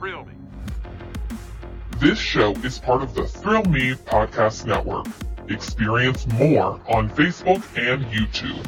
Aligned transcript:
Thrill 0.00 0.24
Me. 0.24 0.32
This 1.98 2.18
show 2.18 2.52
is 2.64 2.78
part 2.78 3.02
of 3.02 3.12
the 3.12 3.26
Thrill 3.26 3.64
Me 3.64 3.92
Podcast 3.92 4.64
Network. 4.64 5.04
Experience 5.50 6.26
more 6.28 6.80
on 6.88 7.10
Facebook 7.10 7.62
and 7.76 8.02
YouTube. 8.06 8.66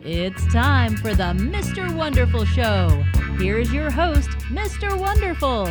It's 0.00 0.46
time 0.52 0.96
for 0.96 1.12
the 1.12 1.24
Mr. 1.24 1.92
Wonderful 1.92 2.44
Show. 2.44 2.90
Here's 3.36 3.72
your 3.72 3.90
host, 3.90 4.28
Mr. 4.52 4.96
Wonderful. 4.96 5.66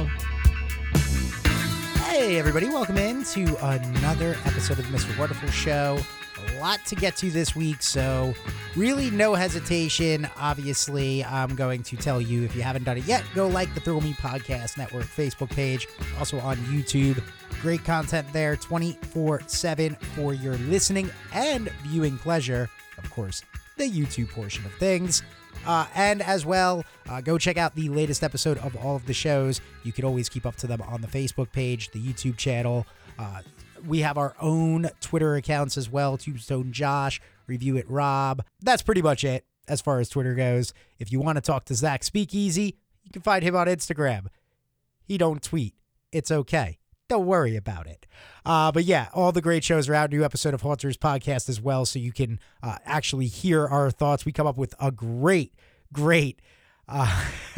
Hey, 2.07 2.37
everybody, 2.37 2.67
welcome 2.67 2.97
in 2.97 3.23
to 3.23 3.43
another 3.65 4.35
episode 4.43 4.79
of 4.79 4.91
the 4.91 4.97
Mr. 4.97 5.17
Wonderful 5.17 5.47
Show. 5.47 5.97
Lot 6.59 6.83
to 6.85 6.95
get 6.95 7.15
to 7.17 7.29
this 7.29 7.55
week, 7.55 7.81
so 7.81 8.33
really 8.75 9.09
no 9.11 9.35
hesitation. 9.35 10.27
Obviously, 10.37 11.23
I'm 11.23 11.55
going 11.55 11.83
to 11.83 11.95
tell 11.97 12.19
you 12.21 12.43
if 12.43 12.55
you 12.55 12.61
haven't 12.61 12.83
done 12.83 12.97
it 12.97 13.05
yet, 13.05 13.23
go 13.35 13.47
like 13.47 13.73
the 13.73 13.79
Thrill 13.79 14.01
Me 14.01 14.13
Podcast 14.13 14.77
Network 14.77 15.05
Facebook 15.05 15.49
page, 15.49 15.87
also 16.19 16.39
on 16.39 16.57
YouTube. 16.57 17.21
Great 17.61 17.83
content 17.83 18.27
there 18.33 18.55
24 18.55 19.43
7 19.47 19.95
for 20.15 20.33
your 20.33 20.55
listening 20.57 21.09
and 21.33 21.69
viewing 21.83 22.17
pleasure. 22.17 22.69
Of 22.97 23.09
course, 23.11 23.43
the 23.77 23.89
YouTube 23.89 24.29
portion 24.29 24.65
of 24.65 24.73
things. 24.73 25.23
Uh, 25.65 25.85
and 25.95 26.21
as 26.21 26.45
well, 26.45 26.83
uh, 27.09 27.21
go 27.21 27.37
check 27.37 27.57
out 27.57 27.75
the 27.75 27.89
latest 27.89 28.23
episode 28.23 28.57
of 28.59 28.75
all 28.77 28.95
of 28.95 29.05
the 29.05 29.13
shows. 29.13 29.59
You 29.83 29.91
can 29.91 30.05
always 30.05 30.29
keep 30.29 30.45
up 30.45 30.55
to 30.57 30.67
them 30.67 30.81
on 30.81 31.01
the 31.01 31.07
Facebook 31.07 31.51
page, 31.51 31.89
the 31.91 31.99
YouTube 32.01 32.37
channel. 32.37 32.85
Uh, 33.19 33.41
we 33.85 33.99
have 33.99 34.17
our 34.17 34.35
own 34.39 34.89
Twitter 35.01 35.35
accounts 35.35 35.77
as 35.77 35.89
well 35.89 36.17
Tombstone 36.17 36.71
Josh, 36.71 37.21
Review 37.45 37.77
It 37.77 37.89
Rob. 37.89 38.43
That's 38.61 38.81
pretty 38.81 39.01
much 39.01 39.23
it 39.23 39.45
as 39.67 39.81
far 39.81 39.99
as 39.99 40.09
Twitter 40.09 40.33
goes. 40.33 40.73
If 40.99 41.11
you 41.11 41.19
want 41.19 41.37
to 41.37 41.41
talk 41.41 41.65
to 41.65 41.75
Zach 41.75 42.03
Speakeasy, 42.03 42.77
you 43.03 43.11
can 43.11 43.21
find 43.21 43.43
him 43.43 43.55
on 43.55 43.67
Instagram. 43.67 44.27
He 45.03 45.17
don't 45.17 45.41
tweet. 45.41 45.75
It's 46.11 46.31
okay. 46.31 46.77
Don't 47.09 47.25
worry 47.25 47.55
about 47.55 47.87
it. 47.87 48.05
Uh, 48.45 48.71
but 48.71 48.83
yeah, 48.83 49.07
all 49.13 49.31
the 49.31 49.41
great 49.41 49.63
shows 49.63 49.87
are 49.87 49.93
out. 49.93 50.11
New 50.11 50.25
episode 50.25 50.53
of 50.53 50.61
Haunters 50.61 50.97
podcast 50.97 51.47
as 51.47 51.61
well, 51.61 51.85
so 51.85 51.99
you 51.99 52.11
can 52.11 52.39
uh, 52.61 52.77
actually 52.85 53.27
hear 53.27 53.65
our 53.65 53.89
thoughts. 53.89 54.25
We 54.25 54.33
come 54.33 54.47
up 54.47 54.57
with 54.57 54.75
a 54.79 54.91
great, 54.91 55.53
great. 55.93 56.41
Uh, 56.89 57.25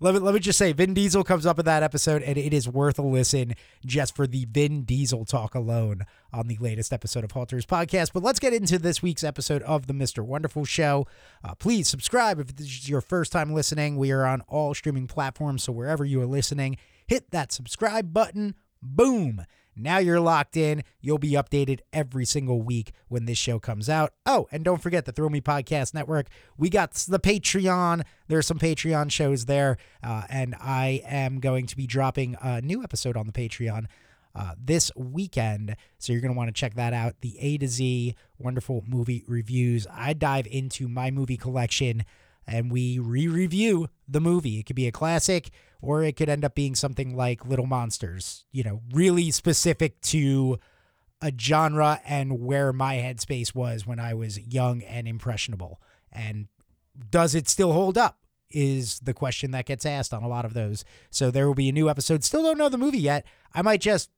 let 0.00 0.14
me 0.14 0.18
let 0.18 0.34
me 0.34 0.40
just 0.40 0.58
say, 0.58 0.72
Vin 0.72 0.94
Diesel 0.94 1.22
comes 1.22 1.46
up 1.46 1.58
in 1.60 1.64
that 1.64 1.82
episode, 1.82 2.22
and 2.22 2.36
it 2.36 2.52
is 2.52 2.68
worth 2.68 2.98
a 2.98 3.02
listen 3.02 3.54
just 3.86 4.16
for 4.16 4.26
the 4.26 4.46
Vin 4.46 4.82
Diesel 4.82 5.24
talk 5.24 5.54
alone 5.54 6.06
on 6.32 6.48
the 6.48 6.56
latest 6.58 6.92
episode 6.92 7.22
of 7.22 7.30
Haunters 7.30 7.66
podcast. 7.66 8.12
But 8.12 8.24
let's 8.24 8.40
get 8.40 8.52
into 8.52 8.78
this 8.78 9.00
week's 9.00 9.22
episode 9.22 9.62
of 9.62 9.86
the 9.86 9.92
Mister 9.92 10.24
Wonderful 10.24 10.64
Show. 10.64 11.06
Uh, 11.44 11.54
please 11.54 11.88
subscribe 11.88 12.40
if 12.40 12.56
this 12.56 12.66
is 12.66 12.88
your 12.88 13.00
first 13.00 13.30
time 13.30 13.52
listening. 13.52 13.96
We 13.96 14.10
are 14.10 14.26
on 14.26 14.40
all 14.48 14.74
streaming 14.74 15.06
platforms, 15.06 15.62
so 15.62 15.72
wherever 15.72 16.04
you 16.04 16.20
are 16.20 16.26
listening, 16.26 16.78
hit 17.06 17.30
that 17.30 17.52
subscribe 17.52 18.12
button. 18.12 18.56
Boom. 18.82 19.46
Now 19.74 19.98
you're 19.98 20.20
locked 20.20 20.56
in. 20.56 20.82
You'll 21.00 21.18
be 21.18 21.32
updated 21.32 21.80
every 21.92 22.24
single 22.24 22.62
week 22.62 22.92
when 23.08 23.24
this 23.24 23.38
show 23.38 23.58
comes 23.58 23.88
out. 23.88 24.12
Oh, 24.26 24.48
and 24.52 24.64
don't 24.64 24.82
forget 24.82 25.04
the 25.04 25.12
Thrill 25.12 25.30
Me 25.30 25.40
Podcast 25.40 25.94
Network. 25.94 26.26
We 26.56 26.68
got 26.68 26.92
the 26.94 27.20
Patreon. 27.20 28.02
There's 28.28 28.46
some 28.46 28.58
Patreon 28.58 29.10
shows 29.10 29.46
there. 29.46 29.78
Uh, 30.02 30.22
and 30.28 30.54
I 30.60 31.02
am 31.06 31.40
going 31.40 31.66
to 31.66 31.76
be 31.76 31.86
dropping 31.86 32.36
a 32.42 32.60
new 32.60 32.82
episode 32.82 33.16
on 33.16 33.26
the 33.26 33.32
Patreon 33.32 33.86
uh, 34.34 34.54
this 34.62 34.90
weekend. 34.96 35.76
So 35.98 36.12
you're 36.12 36.22
going 36.22 36.32
to 36.32 36.36
want 36.36 36.48
to 36.48 36.58
check 36.58 36.74
that 36.74 36.92
out. 36.92 37.16
The 37.20 37.38
A 37.38 37.58
to 37.58 37.68
Z 37.68 38.14
wonderful 38.38 38.84
movie 38.86 39.24
reviews. 39.26 39.86
I 39.90 40.12
dive 40.12 40.46
into 40.46 40.88
my 40.88 41.10
movie 41.10 41.36
collection 41.36 42.04
and 42.46 42.70
we 42.70 42.98
re 42.98 43.28
review 43.28 43.88
the 44.08 44.20
movie. 44.20 44.58
It 44.58 44.66
could 44.66 44.76
be 44.76 44.86
a 44.86 44.92
classic 44.92 45.50
or 45.80 46.02
it 46.02 46.16
could 46.16 46.28
end 46.28 46.44
up 46.44 46.54
being 46.54 46.74
something 46.74 47.16
like 47.16 47.44
Little 47.44 47.66
Monsters, 47.66 48.44
you 48.52 48.62
know, 48.62 48.80
really 48.92 49.30
specific 49.30 50.00
to 50.02 50.58
a 51.20 51.32
genre 51.38 52.00
and 52.04 52.40
where 52.40 52.72
my 52.72 52.96
headspace 52.96 53.54
was 53.54 53.86
when 53.86 53.98
I 53.98 54.14
was 54.14 54.38
young 54.38 54.82
and 54.82 55.06
impressionable. 55.06 55.80
And 56.10 56.48
does 57.10 57.34
it 57.34 57.48
still 57.48 57.72
hold 57.72 57.96
up? 57.96 58.18
Is 58.50 59.00
the 59.00 59.14
question 59.14 59.50
that 59.52 59.64
gets 59.64 59.86
asked 59.86 60.12
on 60.12 60.22
a 60.22 60.28
lot 60.28 60.44
of 60.44 60.52
those. 60.52 60.84
So 61.08 61.30
there 61.30 61.46
will 61.46 61.54
be 61.54 61.70
a 61.70 61.72
new 61.72 61.88
episode. 61.88 62.22
Still 62.22 62.42
don't 62.42 62.58
know 62.58 62.68
the 62.68 62.76
movie 62.76 62.98
yet. 62.98 63.24
I 63.54 63.62
might 63.62 63.80
just 63.80 64.10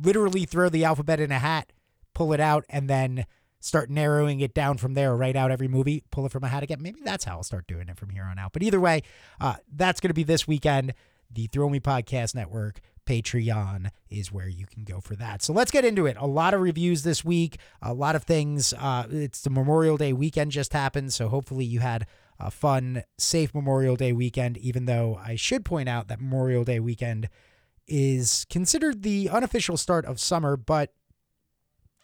literally 0.00 0.44
throw 0.44 0.68
the 0.68 0.84
alphabet 0.84 1.18
in 1.18 1.32
a 1.32 1.40
hat, 1.40 1.72
pull 2.14 2.32
it 2.32 2.38
out, 2.38 2.64
and 2.68 2.88
then 2.88 3.26
start 3.60 3.90
narrowing 3.90 4.40
it 4.40 4.54
down 4.54 4.78
from 4.78 4.94
there, 4.94 5.14
write 5.16 5.36
out 5.36 5.50
every 5.50 5.68
movie, 5.68 6.02
pull 6.10 6.26
it 6.26 6.32
from 6.32 6.44
a 6.44 6.48
hat 6.48 6.62
again. 6.62 6.82
Maybe 6.82 7.00
that's 7.04 7.24
how 7.24 7.36
I'll 7.36 7.42
start 7.42 7.66
doing 7.66 7.88
it 7.88 7.96
from 7.96 8.10
here 8.10 8.24
on 8.24 8.38
out. 8.38 8.52
But 8.52 8.62
either 8.62 8.80
way, 8.80 9.02
uh, 9.40 9.56
that's 9.74 10.00
going 10.00 10.08
to 10.08 10.14
be 10.14 10.24
this 10.24 10.48
weekend. 10.48 10.94
The 11.30 11.46
Thrill 11.46 11.70
Me 11.70 11.78
Podcast 11.78 12.34
Network 12.34 12.80
Patreon 13.06 13.90
is 14.08 14.32
where 14.32 14.48
you 14.48 14.66
can 14.66 14.84
go 14.84 15.00
for 15.00 15.14
that. 15.16 15.42
So 15.42 15.52
let's 15.52 15.70
get 15.70 15.84
into 15.84 16.06
it. 16.06 16.16
A 16.18 16.26
lot 16.26 16.54
of 16.54 16.60
reviews 16.60 17.02
this 17.02 17.24
week, 17.24 17.58
a 17.82 17.94
lot 17.94 18.16
of 18.16 18.24
things. 18.24 18.72
Uh, 18.72 19.06
it's 19.10 19.42
the 19.42 19.50
Memorial 19.50 19.96
Day 19.96 20.12
weekend 20.12 20.52
just 20.52 20.72
happened. 20.72 21.12
So 21.12 21.28
hopefully 21.28 21.64
you 21.64 21.80
had 21.80 22.06
a 22.38 22.50
fun, 22.50 23.02
safe 23.18 23.54
Memorial 23.54 23.96
Day 23.96 24.12
weekend, 24.12 24.56
even 24.58 24.86
though 24.86 25.20
I 25.22 25.36
should 25.36 25.64
point 25.64 25.88
out 25.88 26.08
that 26.08 26.20
Memorial 26.20 26.64
Day 26.64 26.80
weekend 26.80 27.28
is 27.86 28.46
considered 28.48 29.02
the 29.02 29.28
unofficial 29.28 29.76
start 29.76 30.04
of 30.04 30.20
summer, 30.20 30.56
but 30.56 30.92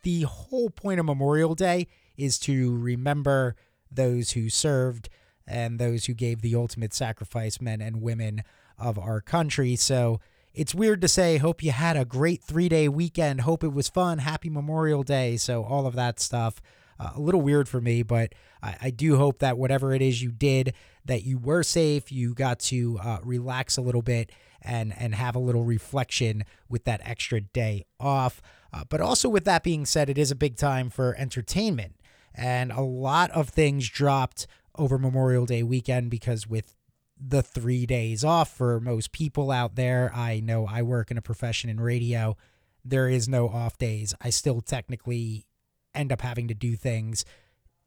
the 0.06 0.22
whole 0.22 0.70
point 0.70 1.00
of 1.00 1.06
Memorial 1.06 1.56
Day 1.56 1.88
is 2.16 2.38
to 2.38 2.76
remember 2.76 3.56
those 3.90 4.30
who 4.30 4.48
served 4.48 5.08
and 5.48 5.80
those 5.80 6.04
who 6.04 6.14
gave 6.14 6.42
the 6.42 6.54
ultimate 6.54 6.94
sacrifice, 6.94 7.60
men 7.60 7.80
and 7.80 8.00
women 8.00 8.44
of 8.78 9.00
our 9.00 9.20
country. 9.20 9.74
So 9.74 10.20
it's 10.54 10.76
weird 10.76 11.00
to 11.00 11.08
say, 11.08 11.38
hope 11.38 11.60
you 11.60 11.72
had 11.72 11.96
a 11.96 12.04
great 12.04 12.40
three 12.40 12.68
day 12.68 12.88
weekend. 12.88 13.40
Hope 13.40 13.64
it 13.64 13.72
was 13.72 13.88
fun. 13.88 14.18
Happy 14.18 14.48
Memorial 14.48 15.02
Day. 15.02 15.36
So, 15.38 15.64
all 15.64 15.88
of 15.88 15.96
that 15.96 16.20
stuff. 16.20 16.62
Uh, 17.00 17.10
a 17.16 17.20
little 17.20 17.42
weird 17.42 17.68
for 17.68 17.80
me, 17.80 18.02
but 18.02 18.32
I, 18.62 18.76
I, 18.80 18.90
do 18.90 19.18
hope 19.18 19.40
that 19.40 19.58
whatever 19.58 19.92
it 19.92 20.00
is 20.00 20.22
you 20.22 20.32
did, 20.32 20.72
that 21.04 21.24
you 21.24 21.36
were 21.36 21.62
safe, 21.62 22.10
you 22.10 22.32
got 22.32 22.58
to 22.60 22.98
uh, 23.02 23.18
relax 23.22 23.76
a 23.76 23.82
little 23.82 24.00
bit 24.00 24.30
and 24.62 24.94
and 24.98 25.14
have 25.14 25.36
a 25.36 25.38
little 25.38 25.64
reflection 25.64 26.44
with 26.68 26.84
that 26.84 27.00
extra 27.04 27.40
day 27.40 27.84
off. 28.00 28.40
Uh, 28.72 28.84
but 28.88 29.00
also, 29.00 29.28
with 29.28 29.44
that 29.44 29.62
being 29.62 29.86
said, 29.86 30.10
it 30.10 30.18
is 30.18 30.30
a 30.30 30.36
big 30.36 30.56
time 30.56 30.90
for 30.90 31.14
entertainment, 31.16 31.96
and 32.34 32.72
a 32.72 32.82
lot 32.82 33.30
of 33.30 33.48
things 33.48 33.88
dropped 33.88 34.46
over 34.76 34.98
Memorial 34.98 35.46
Day 35.46 35.62
weekend 35.62 36.10
because 36.10 36.46
with 36.46 36.76
the 37.18 37.42
three 37.42 37.86
days 37.86 38.24
off 38.24 38.54
for 38.54 38.80
most 38.80 39.12
people 39.12 39.50
out 39.50 39.74
there. 39.74 40.12
I 40.14 40.40
know 40.40 40.66
I 40.66 40.82
work 40.82 41.10
in 41.10 41.18
a 41.18 41.22
profession 41.22 41.70
in 41.70 41.80
radio. 41.80 42.36
There 42.84 43.08
is 43.08 43.28
no 43.28 43.48
off 43.48 43.78
days. 43.78 44.14
I 44.20 44.30
still 44.30 44.60
technically 44.60 45.46
end 45.94 46.12
up 46.12 46.20
having 46.20 46.46
to 46.48 46.54
do 46.54 46.76
things. 46.76 47.24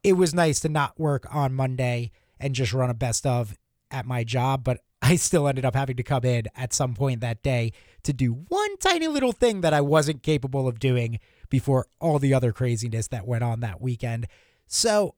It 0.02 0.14
was 0.14 0.34
nice 0.34 0.60
to 0.60 0.68
not 0.68 0.98
work 0.98 1.32
on 1.34 1.54
Monday 1.54 2.10
and 2.40 2.54
just 2.54 2.72
run 2.72 2.90
a 2.90 2.94
best 2.94 3.26
of 3.26 3.56
at 3.90 4.06
my 4.06 4.24
job, 4.24 4.64
but 4.64 4.80
I 5.02 5.16
still 5.16 5.48
ended 5.48 5.64
up 5.64 5.74
having 5.74 5.96
to 5.96 6.02
come 6.02 6.24
in 6.24 6.44
at 6.54 6.72
some 6.72 6.94
point 6.94 7.20
that 7.20 7.42
day 7.42 7.72
to 8.02 8.12
do 8.12 8.32
one 8.48 8.76
tiny 8.78 9.08
little 9.08 9.32
thing 9.32 9.62
that 9.62 9.72
I 9.72 9.80
wasn't 9.80 10.22
capable 10.22 10.68
of 10.68 10.78
doing 10.78 11.18
before 11.48 11.86
all 12.00 12.18
the 12.18 12.34
other 12.34 12.52
craziness 12.52 13.08
that 13.08 13.26
went 13.26 13.42
on 13.42 13.60
that 13.60 13.80
weekend. 13.80 14.26
So 14.66 15.14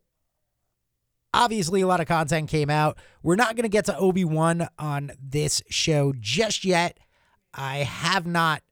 Obviously, 1.35 1.81
a 1.81 1.87
lot 1.87 2.01
of 2.01 2.07
content 2.07 2.51
came 2.51 2.69
out. 2.69 2.99
We're 3.23 3.37
not 3.37 3.57
going 3.57 3.63
to 3.63 3.71
get 3.71 3.87
to 3.87 3.97
Obi 3.97 4.25
Wan 4.25 4.69
on 4.79 5.13
this 5.19 5.63
show 5.71 6.13
just 6.19 6.63
yet. 6.65 6.99
I 7.55 7.79
have 7.79 8.27
not 8.27 8.63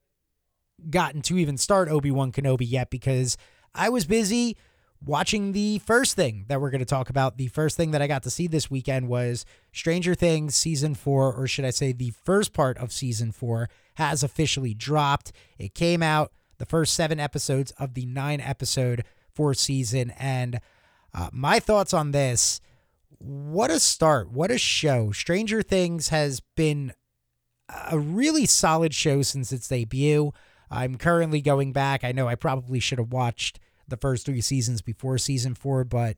gotten 0.90 1.22
to 1.22 1.38
even 1.38 1.56
start 1.56 1.88
Obi 1.88 2.10
Wan 2.10 2.32
Kenobi 2.32 2.70
yet 2.70 2.90
because 2.90 3.38
I 3.74 3.88
was 3.88 4.04
busy 4.04 4.58
watching 5.04 5.52
the 5.52 5.78
first 5.80 6.14
thing 6.14 6.44
that 6.48 6.60
we're 6.60 6.70
going 6.70 6.80
to 6.80 6.84
talk 6.84 7.10
about. 7.10 7.36
The 7.36 7.48
first 7.48 7.76
thing 7.76 7.90
that 7.92 8.02
I 8.02 8.06
got 8.06 8.22
to 8.24 8.30
see 8.30 8.46
this 8.46 8.70
weekend 8.70 9.08
was 9.08 9.44
Stranger 9.72 10.14
Things 10.14 10.54
season 10.54 10.94
four, 10.94 11.32
or 11.34 11.46
should 11.46 11.64
I 11.64 11.70
say, 11.70 11.92
the 11.92 12.12
first 12.24 12.52
part 12.52 12.78
of 12.78 12.92
season 12.92 13.32
four 13.32 13.68
has 13.94 14.22
officially 14.22 14.74
dropped. 14.74 15.32
It 15.58 15.74
came 15.74 16.02
out, 16.02 16.32
the 16.58 16.66
first 16.66 16.94
seven 16.94 17.18
episodes 17.18 17.70
of 17.72 17.94
the 17.94 18.06
nine 18.06 18.40
episode 18.40 19.04
four 19.32 19.54
season, 19.54 20.12
and 20.18 20.60
uh, 21.14 21.30
my 21.32 21.58
thoughts 21.58 21.94
on 21.94 22.12
this 22.12 22.60
what 23.18 23.70
a 23.70 23.78
start. 23.78 24.30
What 24.30 24.50
a 24.50 24.56
show. 24.56 25.12
Stranger 25.12 25.60
Things 25.60 26.08
has 26.08 26.40
been 26.56 26.94
a 27.90 27.98
really 27.98 28.46
solid 28.46 28.94
show 28.94 29.20
since 29.20 29.52
its 29.52 29.68
debut. 29.68 30.32
I'm 30.70 30.96
currently 30.96 31.42
going 31.42 31.72
back. 31.72 32.02
I 32.02 32.12
know 32.12 32.28
I 32.28 32.34
probably 32.34 32.80
should 32.80 32.98
have 32.98 33.12
watched 33.12 33.60
the 33.90 33.96
first 33.96 34.26
three 34.26 34.40
seasons 34.40 34.82
before 34.82 35.18
season 35.18 35.54
four, 35.54 35.84
but 35.84 36.16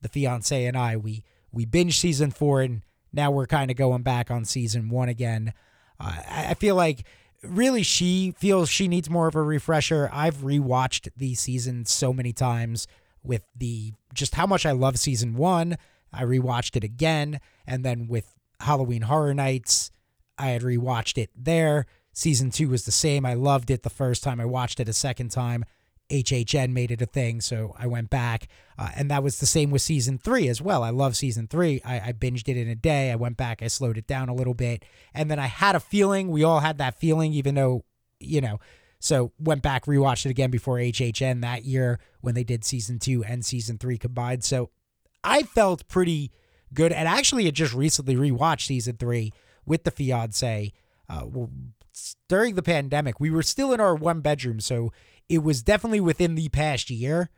the 0.00 0.08
fiance 0.08 0.64
and 0.64 0.76
I, 0.76 0.96
we 0.96 1.24
we 1.52 1.64
binge 1.64 1.98
season 1.98 2.30
four 2.30 2.62
and 2.62 2.82
now 3.12 3.30
we're 3.30 3.46
kind 3.46 3.70
of 3.70 3.76
going 3.76 4.02
back 4.02 4.30
on 4.30 4.44
season 4.44 4.88
one 4.88 5.08
again. 5.08 5.52
Uh, 6.00 6.20
I 6.28 6.54
feel 6.54 6.74
like 6.74 7.04
really 7.42 7.82
she 7.82 8.34
feels 8.38 8.68
she 8.68 8.88
needs 8.88 9.08
more 9.08 9.28
of 9.28 9.36
a 9.36 9.42
refresher. 9.42 10.10
I've 10.12 10.38
rewatched 10.38 11.08
the 11.16 11.34
season 11.34 11.84
so 11.84 12.12
many 12.12 12.32
times 12.32 12.86
with 13.22 13.42
the 13.56 13.92
just 14.12 14.34
how 14.34 14.46
much 14.46 14.66
I 14.66 14.72
love 14.72 14.98
season 14.98 15.34
one. 15.34 15.76
I 16.12 16.22
rewatched 16.22 16.76
it 16.76 16.84
again, 16.84 17.40
and 17.66 17.84
then 17.84 18.06
with 18.06 18.34
Halloween 18.60 19.02
Horror 19.02 19.34
Nights. 19.34 19.90
I 20.36 20.48
had 20.48 20.62
rewatched 20.62 21.16
it 21.16 21.30
there. 21.36 21.86
Season 22.12 22.50
two 22.50 22.68
was 22.68 22.84
the 22.84 22.92
same. 22.92 23.24
I 23.24 23.34
loved 23.34 23.70
it 23.70 23.82
the 23.82 23.90
first 23.90 24.22
time. 24.22 24.40
I 24.40 24.44
watched 24.44 24.80
it 24.80 24.88
a 24.88 24.92
second 24.92 25.30
time. 25.30 25.64
HHN 26.10 26.72
made 26.72 26.90
it 26.90 27.02
a 27.02 27.06
thing, 27.06 27.40
so 27.40 27.74
I 27.78 27.86
went 27.86 28.10
back. 28.10 28.48
Uh, 28.78 28.90
and 28.96 29.10
that 29.10 29.22
was 29.22 29.38
the 29.38 29.46
same 29.46 29.70
with 29.70 29.82
season 29.82 30.18
three 30.18 30.48
as 30.48 30.60
well. 30.60 30.82
I 30.82 30.90
love 30.90 31.16
season 31.16 31.46
three. 31.46 31.80
I, 31.84 32.08
I 32.08 32.12
binged 32.12 32.48
it 32.48 32.56
in 32.56 32.68
a 32.68 32.74
day. 32.74 33.10
I 33.10 33.16
went 33.16 33.36
back, 33.36 33.62
I 33.62 33.68
slowed 33.68 33.98
it 33.98 34.06
down 34.06 34.28
a 34.28 34.34
little 34.34 34.54
bit. 34.54 34.84
And 35.14 35.30
then 35.30 35.38
I 35.38 35.46
had 35.46 35.74
a 35.74 35.80
feeling, 35.80 36.28
we 36.28 36.44
all 36.44 36.60
had 36.60 36.78
that 36.78 36.98
feeling, 36.98 37.32
even 37.32 37.54
though, 37.54 37.84
you 38.20 38.40
know, 38.40 38.60
so 39.00 39.32
went 39.38 39.62
back, 39.62 39.84
rewatched 39.84 40.26
it 40.26 40.30
again 40.30 40.50
before 40.50 40.76
HHN 40.76 41.42
that 41.42 41.64
year 41.64 41.98
when 42.20 42.34
they 42.34 42.44
did 42.44 42.64
season 42.64 42.98
two 42.98 43.22
and 43.24 43.44
season 43.44 43.76
three 43.76 43.98
combined. 43.98 44.44
So 44.44 44.70
I 45.22 45.42
felt 45.42 45.86
pretty 45.88 46.30
good. 46.72 46.90
And 46.92 47.06
actually, 47.06 47.44
had 47.44 47.54
just 47.54 47.74
recently 47.74 48.16
rewatched 48.16 48.66
season 48.66 48.96
three 48.96 49.32
with 49.66 49.84
the 49.84 49.90
fiance. 49.90 50.72
Uh, 51.08 51.26
during 52.28 52.54
the 52.54 52.62
pandemic, 52.62 53.20
we 53.20 53.30
were 53.30 53.42
still 53.42 53.72
in 53.72 53.80
our 53.80 53.94
one 53.94 54.20
bedroom, 54.20 54.58
so 54.58 54.90
it 55.28 55.38
was 55.38 55.62
definitely 55.62 56.00
within 56.00 56.34
the 56.34 56.48
past 56.48 56.90
year 56.90 57.30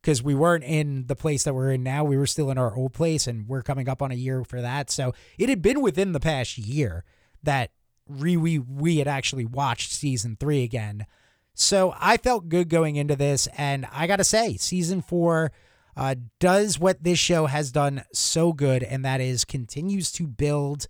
because 0.00 0.22
we 0.22 0.34
weren't 0.34 0.64
in 0.64 1.06
the 1.06 1.14
place 1.14 1.44
that 1.44 1.54
we're 1.54 1.72
in 1.72 1.82
now. 1.82 2.04
We 2.04 2.16
were 2.16 2.26
still 2.26 2.50
in 2.50 2.58
our 2.58 2.76
old 2.76 2.92
place, 2.92 3.26
and 3.26 3.46
we're 3.46 3.62
coming 3.62 3.88
up 3.88 4.02
on 4.02 4.10
a 4.10 4.16
year 4.16 4.44
for 4.44 4.60
that. 4.60 4.90
So 4.90 5.14
it 5.38 5.48
had 5.48 5.62
been 5.62 5.80
within 5.80 6.12
the 6.12 6.20
past 6.20 6.58
year 6.58 7.04
that 7.42 7.70
re- 8.08 8.36
we 8.36 8.58
we 8.58 8.98
had 8.98 9.08
actually 9.08 9.44
watched 9.44 9.92
season 9.92 10.36
three 10.38 10.62
again. 10.62 11.06
So 11.54 11.94
I 11.98 12.16
felt 12.16 12.48
good 12.48 12.68
going 12.68 12.96
into 12.96 13.16
this, 13.16 13.46
and 13.56 13.86
I 13.92 14.06
gotta 14.06 14.24
say, 14.24 14.56
season 14.56 15.02
four 15.02 15.52
uh, 15.96 16.14
does 16.40 16.78
what 16.78 17.04
this 17.04 17.18
show 17.18 17.46
has 17.46 17.70
done 17.70 18.04
so 18.12 18.52
good, 18.52 18.82
and 18.82 19.04
that 19.04 19.20
is 19.20 19.44
continues 19.44 20.10
to 20.12 20.26
build 20.26 20.86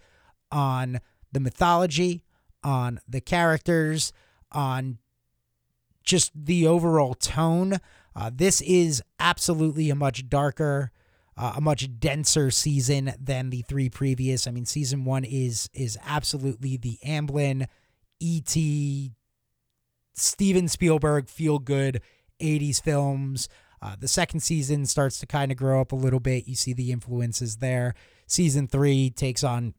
on 0.51 1.01
the 1.33 1.41
mythology, 1.41 2.23
on 2.63 3.01
the 3.09 3.21
characters, 3.21 4.13
on 4.53 4.99
just 6.03 6.33
the 6.35 6.67
overall 6.67 7.15
tone. 7.15 7.79
Uh, 8.15 8.31
this 8.35 8.61
is 8.63 9.03
absolutely 9.19 9.91
a 9.91 9.95
much 9.95 10.29
darker, 10.29 10.91
uh, 11.37 11.55
a 11.57 11.61
much 11.61 11.89
denser 11.99 12.51
season 12.51 13.15
than 13.19 13.51
the 13.51 13.63
three 13.63 13.89
previous. 13.89 14.47
I 14.47 14.51
mean, 14.51 14.67
season 14.67 15.05
one 15.05 15.25
is 15.25 15.69
is 15.73 15.99
absolutely 16.05 16.77
the 16.77 16.99
Amblin, 17.05 17.67
E.T., 18.21 19.13
Steven 20.15 20.69
Spielberg 20.69 21.29
feel 21.29 21.59
good 21.59 22.03
80s 22.41 22.83
films. 22.83 23.49
Uh, 23.81 23.97
the 23.99 24.09
second 24.09 24.41
season 24.41 24.87
starts 24.87 25.19
to 25.19 25.27
kind 25.27 25.51
of 25.51 25.57
grow 25.57 25.81
up 25.81 25.93
a 25.93 25.97
little 25.97 26.21
bit. 26.21 26.47
You 26.47 26.55
see 26.55 26.73
the 26.73 26.93
influences 26.93 27.57
there. 27.57 27.95
Season 28.27 28.69
three 28.69 29.11
takes 29.11 29.43
on 29.43 29.75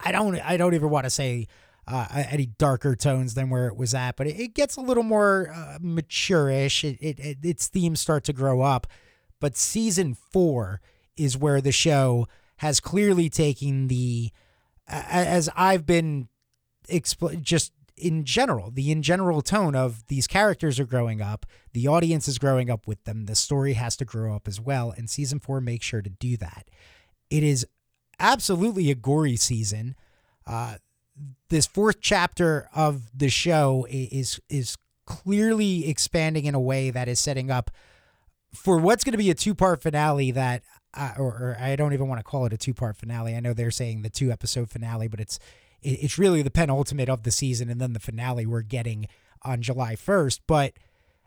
I 0.00 0.12
don't 0.12 0.36
I 0.40 0.56
don't 0.56 0.74
even 0.74 0.90
want 0.90 1.04
to 1.04 1.10
say 1.10 1.46
uh, 1.86 2.06
any 2.30 2.46
darker 2.46 2.96
tones 2.96 3.34
than 3.34 3.50
where 3.50 3.66
it 3.68 3.76
was 3.76 3.94
at, 3.94 4.16
but 4.16 4.26
it, 4.26 4.40
it 4.40 4.54
gets 4.54 4.76
a 4.76 4.80
little 4.80 5.02
more 5.02 5.50
uh, 5.54 5.78
mature-ish. 5.80 6.84
It, 6.84 6.98
it, 7.00 7.18
it, 7.18 7.38
its 7.42 7.68
themes 7.68 8.00
start 8.00 8.24
to 8.24 8.32
grow 8.32 8.62
up, 8.62 8.86
but 9.40 9.56
season 9.56 10.14
four 10.14 10.80
is 11.16 11.36
where 11.36 11.60
the 11.60 11.72
show 11.72 12.26
has 12.58 12.80
clearly 12.80 13.28
taken 13.28 13.88
the 13.88 14.30
as 14.86 15.48
I've 15.56 15.86
been 15.86 16.28
expl- 16.88 17.40
just 17.40 17.72
in 17.96 18.24
general, 18.24 18.70
the 18.70 18.90
in 18.90 19.02
general 19.02 19.40
tone 19.40 19.74
of 19.74 20.06
these 20.08 20.26
characters 20.26 20.80
are 20.80 20.84
growing 20.84 21.20
up, 21.20 21.46
the 21.72 21.86
audience 21.86 22.26
is 22.28 22.38
growing 22.38 22.68
up 22.70 22.86
with 22.86 23.02
them, 23.04 23.26
the 23.26 23.34
story 23.34 23.74
has 23.74 23.96
to 23.96 24.04
grow 24.04 24.34
up 24.34 24.48
as 24.48 24.60
well, 24.60 24.92
and 24.96 25.08
season 25.08 25.38
four 25.38 25.60
makes 25.60 25.86
sure 25.86 26.02
to 26.02 26.10
do 26.10 26.36
that. 26.36 26.68
It 27.30 27.42
is 27.42 27.66
absolutely 28.18 28.90
a 28.90 28.94
gory 28.94 29.36
season. 29.36 29.94
Uh, 30.46 30.76
this 31.48 31.66
fourth 31.66 32.00
chapter 32.00 32.68
of 32.74 33.10
the 33.16 33.28
show 33.28 33.86
is 33.90 34.40
is 34.48 34.76
clearly 35.06 35.88
expanding 35.88 36.46
in 36.46 36.54
a 36.54 36.60
way 36.60 36.90
that 36.90 37.08
is 37.08 37.20
setting 37.20 37.50
up 37.50 37.70
for 38.54 38.78
what's 38.78 39.04
going 39.04 39.12
to 39.12 39.18
be 39.18 39.30
a 39.30 39.34
two 39.34 39.54
part 39.54 39.82
finale 39.82 40.30
that 40.30 40.62
uh, 40.96 41.12
or, 41.18 41.26
or, 41.26 41.56
I 41.60 41.76
don't 41.76 41.92
even 41.92 42.08
want 42.08 42.20
to 42.20 42.24
call 42.24 42.46
it 42.46 42.52
a 42.52 42.56
two 42.56 42.74
part 42.74 42.96
finale. 42.96 43.34
I 43.34 43.40
know 43.40 43.52
they're 43.52 43.70
saying 43.70 44.02
the 44.02 44.10
two 44.10 44.30
episode 44.30 44.70
finale, 44.70 45.08
but 45.08 45.20
it's 45.20 45.38
it's 45.82 46.18
really 46.18 46.40
the 46.40 46.50
penultimate 46.50 47.10
of 47.10 47.24
the 47.24 47.30
season 47.30 47.68
and 47.68 47.80
then 47.80 47.92
the 47.92 48.00
finale 48.00 48.46
we're 48.46 48.62
getting 48.62 49.06
on 49.42 49.60
July 49.60 49.96
1st. 49.96 50.40
But 50.46 50.72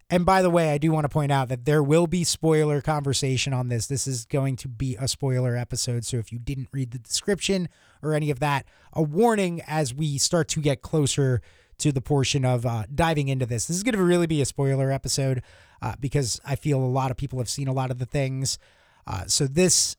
and 0.10 0.26
by 0.26 0.42
the 0.42 0.50
way, 0.50 0.72
I 0.72 0.78
do 0.78 0.92
want 0.92 1.04
to 1.04 1.10
point 1.10 1.34
out 1.34 1.50
that 1.50 1.66
there 1.66 1.84
will 1.84 2.08
be 2.08 2.24
spoiler 2.24 2.80
conversation 2.82 3.52
on 3.52 3.68
this. 3.68 3.88
This 3.88 4.08
is 4.08 4.24
going 4.24 4.56
to 4.58 4.70
be 4.70 4.96
a 4.96 5.08
spoiler 5.08 5.58
episode. 5.58 6.06
So 6.06 6.18
if 6.18 6.32
you 6.32 6.40
didn't 6.40 6.70
read 6.72 6.92
the 6.92 7.00
description 7.00 7.68
or 8.02 8.14
any 8.14 8.30
of 8.30 8.40
that, 8.40 8.66
a 8.94 9.04
warning 9.04 9.62
as 9.68 9.94
we 9.94 10.18
start 10.18 10.48
to 10.50 10.62
get 10.62 10.82
closer 10.82 11.42
to 11.80 11.92
the 11.92 12.02
portion 12.02 12.46
of 12.46 12.66
uh, 12.66 12.84
diving 12.94 13.28
into 13.28 13.46
this. 13.46 13.66
This 13.66 13.78
is 13.78 13.84
going 13.84 13.96
to 13.96 14.04
really 14.04 14.28
be 14.28 14.42
a 14.42 14.46
spoiler 14.46 14.92
episode 14.92 15.44
uh, 15.82 15.96
because 16.00 16.40
I 16.46 16.56
feel 16.56 16.80
a 16.80 16.86
lot 16.86 17.12
of 17.12 17.18
people 17.18 17.40
have 17.40 17.50
seen 17.50 17.68
a 17.68 17.74
lot 17.74 17.92
of 17.92 18.00
the 18.00 18.06
things. 18.06 18.58
Uh, 19.06 19.26
so 19.28 19.46
this, 19.46 19.98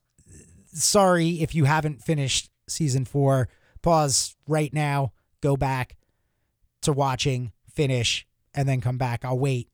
sorry 0.72 1.43
if 1.43 1.54
you 1.54 1.66
haven't 1.66 2.02
finished 2.02 2.50
season 2.66 3.04
four, 3.04 3.49
pause 3.82 4.37
right 4.49 4.72
now, 4.72 5.12
go 5.43 5.56
back 5.56 5.96
to 6.82 6.93
watching, 6.93 7.52
finish, 7.70 8.26
and 8.54 8.66
then 8.69 8.81
come 8.81 8.99
back. 8.99 9.25
I'll 9.25 9.38
wait 9.38 9.69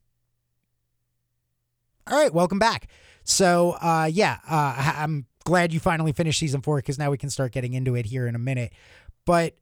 all 2.11 2.19
right, 2.19 2.33
welcome 2.33 2.59
back. 2.59 2.89
So, 3.25 3.73
uh, 3.81 4.09
yeah, 4.12 4.39
uh, 4.49 4.95
I'm 4.99 5.27
glad 5.45 5.73
you 5.73 5.81
finally 5.81 6.12
finished 6.12 6.39
season 6.39 6.61
four 6.61 6.77
because 6.77 6.99
now 6.99 7.11
we 7.11 7.19
can 7.19 7.31
start 7.31 7.53
getting 7.53 7.75
into 7.75 7.95
it 7.95 8.06
here 8.06 8.27
in 8.27 8.35
a 8.35 8.39
minute. 8.39 8.73
But 9.25 9.56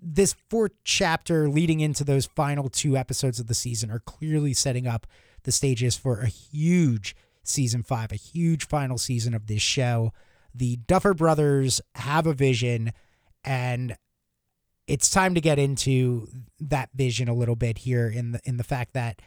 this 0.00 0.34
fourth 0.50 0.72
chapter 0.84 1.48
leading 1.48 1.80
into 1.80 2.04
those 2.04 2.26
final 2.26 2.68
two 2.68 2.96
episodes 2.96 3.40
of 3.40 3.46
the 3.48 3.54
season 3.54 3.90
are 3.90 4.00
clearly 4.00 4.52
setting 4.52 4.86
up 4.86 5.06
the 5.42 5.52
stages 5.52 5.96
for 5.96 6.20
a 6.20 6.28
huge 6.28 7.16
season 7.42 7.82
five, 7.82 8.12
a 8.12 8.16
huge 8.16 8.66
final 8.66 8.98
season 8.98 9.34
of 9.34 9.46
this 9.46 9.62
show. 9.62 10.12
The 10.54 10.76
Duffer 10.76 11.14
brothers 11.14 11.80
have 11.96 12.26
a 12.26 12.34
vision, 12.34 12.92
and 13.44 13.96
it's 14.86 15.10
time 15.10 15.34
to 15.34 15.40
get 15.40 15.58
into 15.58 16.28
that 16.60 16.90
vision 16.94 17.28
a 17.28 17.34
little 17.34 17.56
bit 17.56 17.78
here 17.78 18.08
in 18.08 18.32
the 18.32 18.40
in 18.44 18.56
the 18.56 18.64
fact 18.64 18.94
that 18.94 19.20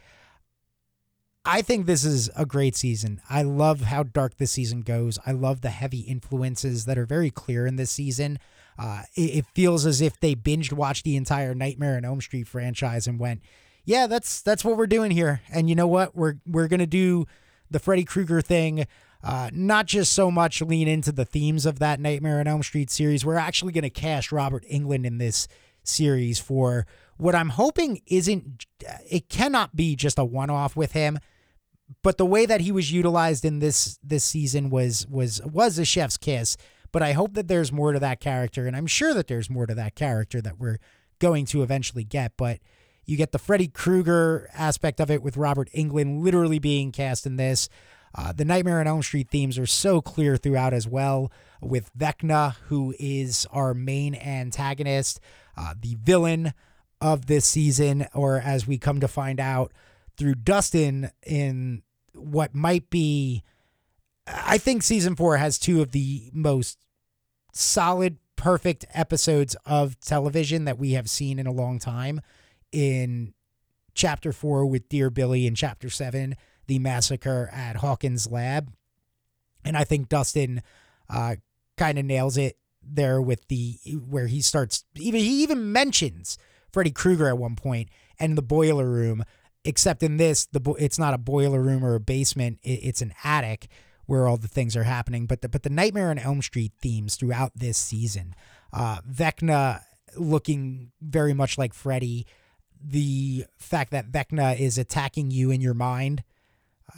I 1.45 1.61
think 1.61 1.85
this 1.85 2.03
is 2.03 2.29
a 2.35 2.45
great 2.45 2.75
season. 2.75 3.21
I 3.29 3.43
love 3.43 3.81
how 3.81 4.03
dark 4.03 4.37
this 4.37 4.51
season 4.51 4.81
goes. 4.81 5.17
I 5.25 5.31
love 5.31 5.61
the 5.61 5.69
heavy 5.69 6.01
influences 6.01 6.85
that 6.85 6.97
are 6.97 7.05
very 7.05 7.31
clear 7.31 7.65
in 7.65 7.77
this 7.77 7.91
season. 7.91 8.39
Uh, 8.77 9.03
it, 9.15 9.37
it, 9.37 9.45
feels 9.53 9.85
as 9.85 10.01
if 10.01 10.19
they 10.19 10.35
binged 10.35 10.73
watched 10.73 11.03
the 11.03 11.15
entire 11.15 11.53
Nightmare 11.53 11.97
on 11.97 12.05
Elm 12.05 12.21
Street 12.21 12.47
franchise 12.47 13.07
and 13.07 13.19
went, 13.19 13.41
"Yeah, 13.83 14.07
that's 14.07 14.41
that's 14.41 14.63
what 14.63 14.77
we're 14.77 14.87
doing 14.87 15.11
here." 15.11 15.41
And 15.51 15.69
you 15.69 15.75
know 15.75 15.87
what? 15.87 16.15
We're 16.15 16.35
we're 16.45 16.67
gonna 16.67 16.87
do 16.87 17.25
the 17.69 17.79
Freddy 17.79 18.05
Krueger 18.05 18.41
thing. 18.41 18.85
Uh, 19.21 19.49
not 19.51 19.85
just 19.85 20.13
so 20.13 20.31
much 20.31 20.61
lean 20.61 20.87
into 20.87 21.11
the 21.11 21.25
themes 21.25 21.65
of 21.65 21.79
that 21.79 21.99
Nightmare 21.99 22.39
on 22.39 22.47
Elm 22.47 22.63
Street 22.63 22.89
series. 22.89 23.25
We're 23.25 23.35
actually 23.35 23.73
going 23.73 23.83
to 23.83 23.89
cast 23.89 24.31
Robert 24.31 24.63
Englund 24.71 25.05
in 25.05 25.17
this 25.17 25.49
series 25.89 26.39
for 26.39 26.85
what 27.17 27.35
I'm 27.35 27.49
hoping 27.49 28.01
isn't. 28.07 28.65
It 29.09 29.29
cannot 29.29 29.75
be 29.75 29.95
just 29.95 30.17
a 30.17 30.25
one-off 30.25 30.75
with 30.75 30.93
him 30.93 31.19
but 32.01 32.17
the 32.17 32.25
way 32.25 32.45
that 32.45 32.61
he 32.61 32.71
was 32.71 32.91
utilized 32.91 33.43
in 33.43 33.59
this 33.59 33.99
this 34.03 34.23
season 34.23 34.69
was 34.69 35.07
was 35.07 35.41
was 35.43 35.79
a 35.79 35.85
chef's 35.85 36.17
kiss. 36.17 36.57
But 36.91 37.03
I 37.03 37.11
hope 37.11 37.33
that 37.35 37.47
there's 37.47 37.71
more 37.71 37.91
to 37.91 37.99
that 37.99 38.19
character, 38.19 38.65
and 38.65 38.75
I'm 38.75 38.87
sure 38.87 39.13
that 39.13 39.27
there's 39.27 39.49
more 39.49 39.67
to 39.67 39.75
that 39.75 39.95
character 39.95 40.41
that 40.41 40.59
we're 40.59 40.79
going 41.19 41.45
to 41.47 41.61
eventually 41.61 42.03
get. 42.03 42.33
But 42.35 42.59
you 43.05 43.15
get 43.15 43.31
the 43.31 43.39
Freddy 43.39 43.67
Krueger 43.67 44.49
aspect 44.53 44.99
of 44.99 45.11
it 45.11 45.21
with 45.21 45.37
Robert 45.37 45.69
Englund 45.75 46.23
literally 46.23 46.59
being 46.59 46.91
cast 46.91 47.25
in 47.25 47.35
this. 47.37 47.69
Uh, 48.15 48.33
the 48.33 48.45
Nightmare 48.45 48.79
on 48.79 48.87
Elm 48.87 49.03
Street 49.03 49.29
themes 49.29 49.59
are 49.59 49.67
so 49.67 50.01
clear 50.01 50.35
throughout 50.35 50.73
as 50.73 50.87
well, 50.87 51.31
with 51.61 51.91
Vecna, 51.95 52.55
who 52.67 52.95
is 52.97 53.45
our 53.51 53.75
main 53.75 54.15
antagonist, 54.15 55.19
uh, 55.59 55.73
the 55.79 55.95
villain 56.01 56.53
of 57.01 57.25
this 57.25 57.45
season, 57.45 58.07
or 58.13 58.39
as 58.39 58.65
we 58.65 58.77
come 58.77 58.99
to 59.01 59.07
find 59.07 59.39
out, 59.39 59.73
through 60.17 60.35
Dustin 60.35 61.11
in 61.25 61.83
what 62.13 62.55
might 62.55 62.89
be. 62.89 63.43
I 64.27 64.57
think 64.57 64.83
season 64.83 65.15
four 65.15 65.37
has 65.37 65.57
two 65.57 65.81
of 65.81 65.91
the 65.91 66.29
most 66.33 66.77
solid, 67.51 68.17
perfect 68.35 68.85
episodes 68.93 69.55
of 69.65 69.99
television 69.99 70.65
that 70.65 70.77
we 70.77 70.91
have 70.91 71.09
seen 71.09 71.39
in 71.39 71.47
a 71.47 71.51
long 71.51 71.79
time. 71.79 72.21
In 72.71 73.33
chapter 73.95 74.31
four 74.31 74.65
with 74.65 74.87
Dear 74.87 75.09
Billy, 75.09 75.47
and 75.47 75.57
chapter 75.57 75.89
seven, 75.89 76.35
the 76.67 76.79
massacre 76.79 77.49
at 77.51 77.77
Hawkins 77.77 78.29
Lab. 78.29 78.71
And 79.65 79.75
I 79.75 79.83
think 79.83 80.07
Dustin 80.07 80.61
uh, 81.09 81.35
kind 81.75 81.97
of 81.97 82.05
nails 82.05 82.37
it 82.37 82.58
there 82.83 83.21
with 83.21 83.47
the 83.47 83.77
where 84.07 84.27
he 84.27 84.41
starts 84.41 84.83
even 84.95 85.19
he 85.19 85.43
even 85.43 85.71
mentions 85.71 86.37
Freddy 86.71 86.91
Krueger 86.91 87.27
at 87.27 87.37
one 87.37 87.55
point 87.55 87.89
and 88.19 88.37
the 88.37 88.41
boiler 88.41 88.89
room 88.89 89.23
except 89.63 90.01
in 90.01 90.17
this 90.17 90.45
the 90.47 90.75
it's 90.79 90.99
not 90.99 91.13
a 91.13 91.17
boiler 91.17 91.61
room 91.61 91.83
or 91.83 91.95
a 91.95 91.99
basement 91.99 92.59
it's 92.63 93.01
an 93.01 93.13
attic 93.23 93.67
where 94.09 94.27
all 94.27 94.37
the 94.37 94.47
things 94.47 94.75
are 94.75 94.83
happening. 94.83 95.27
But 95.27 95.41
the 95.41 95.49
but 95.49 95.61
the 95.61 95.69
Nightmare 95.69 96.09
on 96.09 96.17
Elm 96.17 96.41
Street 96.41 96.73
themes 96.81 97.15
throughout 97.15 97.51
this 97.55 97.77
season, 97.77 98.33
uh, 98.73 99.01
Vecna 99.07 99.81
looking 100.17 100.91
very 100.99 101.35
much 101.35 101.59
like 101.59 101.75
Freddy, 101.75 102.25
the 102.83 103.45
fact 103.57 103.91
that 103.91 104.11
Vecna 104.11 104.59
is 104.59 104.79
attacking 104.79 105.29
you 105.29 105.51
in 105.51 105.61
your 105.61 105.75
mind. 105.75 106.23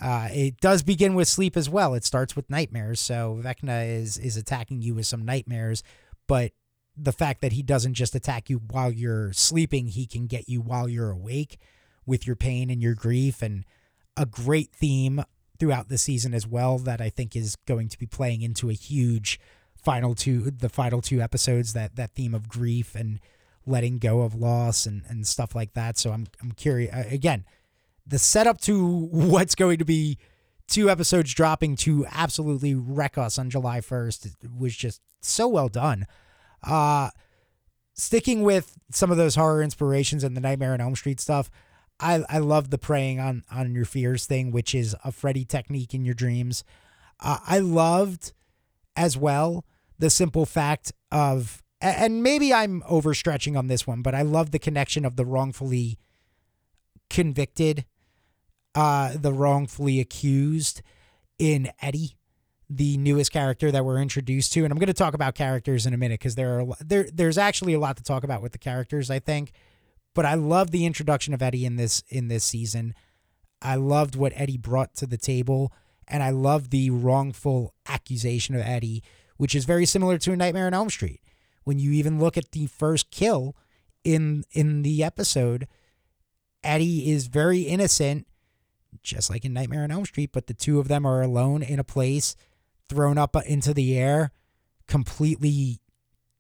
Uh, 0.02 0.30
it 0.32 0.60
does 0.62 0.84
begin 0.84 1.16
with 1.16 1.28
sleep 1.28 1.58
as 1.58 1.70
well. 1.70 1.94
It 1.94 2.06
starts 2.06 2.36
with 2.36 2.50
nightmares, 2.50 3.00
so 3.00 3.40
Vecna 3.44 3.90
is 3.90 4.18
is 4.18 4.38
attacking 4.38 4.82
you 4.82 4.96
with 4.96 5.06
some 5.06 5.26
nightmares, 5.26 5.84
but 6.28 6.52
the 6.96 7.12
fact 7.12 7.42
that 7.42 7.54
he 7.54 7.64
doesn't 7.64 7.94
just 7.94 8.16
attack 8.16 8.50
you 8.50 8.62
while 8.70 8.92
you're 8.92 9.34
sleeping, 9.34 9.88
he 9.88 10.06
can 10.06 10.28
get 10.28 10.50
you 10.50 10.62
while 10.62 10.90
you're 10.90 11.10
awake 11.10 11.58
with 12.06 12.28
your 12.28 12.36
pain 12.36 12.70
and 12.70 12.82
your 12.82 12.94
grief 12.94 13.42
and 13.42 13.66
a 14.18 14.26
great 14.26 14.72
theme 14.72 15.24
throughout 15.58 15.90
the 15.90 15.98
season 15.98 16.34
as 16.34 16.46
well 16.46 16.78
that 16.78 17.00
I 17.00 17.10
think 17.10 17.36
is 17.36 17.56
going 17.68 17.88
to 17.90 17.98
be 17.98 18.06
playing 18.06 18.42
into 18.42 18.70
a 18.70 18.74
huge 18.74 19.40
final 19.76 20.14
two 20.14 20.52
the 20.52 20.70
final 20.70 21.02
two 21.02 21.22
episodes 21.22 21.74
that 21.74 21.96
that 21.96 22.12
theme 22.12 22.36
of 22.36 22.48
grief 22.48 22.94
and 22.94 23.20
letting 23.66 23.98
go 23.98 24.22
of 24.22 24.36
loss 24.36 24.86
and 24.86 25.04
and 25.08 25.26
stuff 25.26 25.56
like 25.56 25.74
that. 25.74 25.98
So 25.98 26.12
I'm 26.12 26.28
I'm 26.42 26.52
curious 26.52 26.94
again 27.12 27.46
the 28.06 28.20
setup 28.20 28.60
to 28.62 29.08
what's 29.12 29.56
going 29.56 29.78
to 29.78 29.86
be 29.86 30.18
two 30.68 30.90
episodes 30.90 31.34
dropping 31.34 31.76
to 31.76 32.06
absolutely 32.12 32.74
wreck 32.74 33.18
us 33.18 33.38
on 33.38 33.50
July 33.50 33.80
1st 33.80 34.36
was 34.58 34.76
just 34.76 35.02
so 35.22 35.48
well 35.48 35.70
done. 35.70 36.06
Uh 36.64 37.10
sticking 37.94 38.42
with 38.42 38.78
some 38.90 39.12
of 39.12 39.18
those 39.18 39.36
horror 39.36 39.62
inspirations 39.62 40.24
and 40.24 40.36
the 40.36 40.42
Nightmare 40.42 40.74
on 40.74 40.82
Elm 40.82 40.96
Street 40.96 41.20
stuff, 41.20 41.50
I 42.00 42.24
I 42.30 42.40
love 42.40 42.70
the 42.70 42.78
preying 42.78 43.20
on 43.20 43.44
on 43.52 43.74
your 43.74 43.86
fears 43.86 44.26
thing, 44.26 44.52
which 44.52 44.74
is 44.74 44.96
a 45.04 45.12
Freddy 45.12 45.46
technique 45.46 45.94
in 45.94 46.06
your 46.06 46.16
dreams. 46.16 46.64
Uh, 47.20 47.38
I 47.46 47.60
loved 47.60 48.34
as 48.96 49.18
well 49.18 49.66
the 50.00 50.10
simple 50.10 50.46
fact 50.46 50.92
of 51.12 51.62
and 51.80 52.22
maybe 52.22 52.54
I'm 52.54 52.82
overstretching 52.84 53.58
on 53.58 53.68
this 53.68 53.88
one, 53.88 54.02
but 54.02 54.14
I 54.14 54.22
love 54.22 54.52
the 54.52 54.60
connection 54.60 55.06
of 55.06 55.16
the 55.16 55.26
wrongfully 55.26 55.98
convicted, 57.10 57.86
uh, 58.76 59.14
the 59.18 59.34
wrongfully 59.34 60.00
accused 60.00 60.82
in 61.38 61.72
Eddie, 61.82 62.16
the 62.70 62.98
newest 62.98 63.32
character 63.32 63.72
that 63.72 63.84
we're 63.84 64.00
introduced 64.00 64.54
to. 64.54 64.64
And 64.64 64.72
I'm 64.72 64.80
going 64.80 64.88
to 64.88 64.94
talk 64.94 65.14
about 65.14 65.36
characters 65.36 65.86
in 65.86 65.94
a 65.94 65.98
minute 65.98 66.20
because 66.20 66.36
there 66.36 66.62
are 66.62 66.66
there 66.80 67.08
there's 67.12 67.38
actually 67.38 67.74
a 67.74 67.80
lot 67.80 67.98
to 67.98 68.04
talk 68.04 68.24
about 68.24 68.42
with 68.42 68.52
the 68.52 68.58
characters. 68.58 69.10
I 69.10 69.20
think, 69.20 69.52
but 70.14 70.26
I 70.26 70.36
love 70.36 70.72
the 70.72 70.86
introduction 70.86 71.34
of 71.34 71.42
Eddie 71.42 71.66
in 71.66 71.76
this 71.76 72.04
in 72.10 72.28
this 72.28 72.44
season. 72.44 72.94
I 73.62 73.76
loved 73.76 74.16
what 74.16 74.34
Eddie 74.36 74.58
brought 74.58 74.96
to 74.96 75.06
the 75.06 75.18
table, 75.18 75.72
and 76.08 76.24
I 76.24 76.32
love 76.32 76.70
the 76.70 76.90
wrongful 76.90 77.74
accusation 77.88 78.56
of 78.56 78.62
Eddie, 78.62 79.04
which 79.38 79.54
is 79.54 79.66
very 79.66 79.86
similar 79.86 80.18
to 80.20 80.32
a 80.32 80.36
Nightmare 80.36 80.68
on 80.68 80.74
Elm 80.74 80.90
Street. 80.90 81.22
When 81.64 81.78
you 81.78 81.92
even 81.92 82.20
look 82.20 82.38
at 82.38 82.52
the 82.52 82.66
first 82.66 83.12
kill 83.12 83.56
in 84.04 84.44
in 84.52 84.82
the 84.82 85.04
episode, 85.04 85.68
Eddie 86.64 87.12
is 87.12 87.28
very 87.28 87.62
innocent, 87.62 88.28
just 89.02 89.30
like 89.30 89.46
in 89.46 89.54
Nightmare 89.54 89.84
on 89.84 89.92
Elm 89.92 90.06
Street, 90.06 90.32
but 90.32 90.48
the 90.48 90.54
two 90.54 90.80
of 90.80 90.88
them 90.88 91.06
are 91.06 91.22
alone 91.22 91.64
in 91.64 91.80
a 91.80 91.84
place, 91.84 92.36
thrown 92.90 93.18
up 93.18 93.36
into 93.46 93.74
the 93.74 93.98
air, 93.98 94.32
completely 94.88 95.80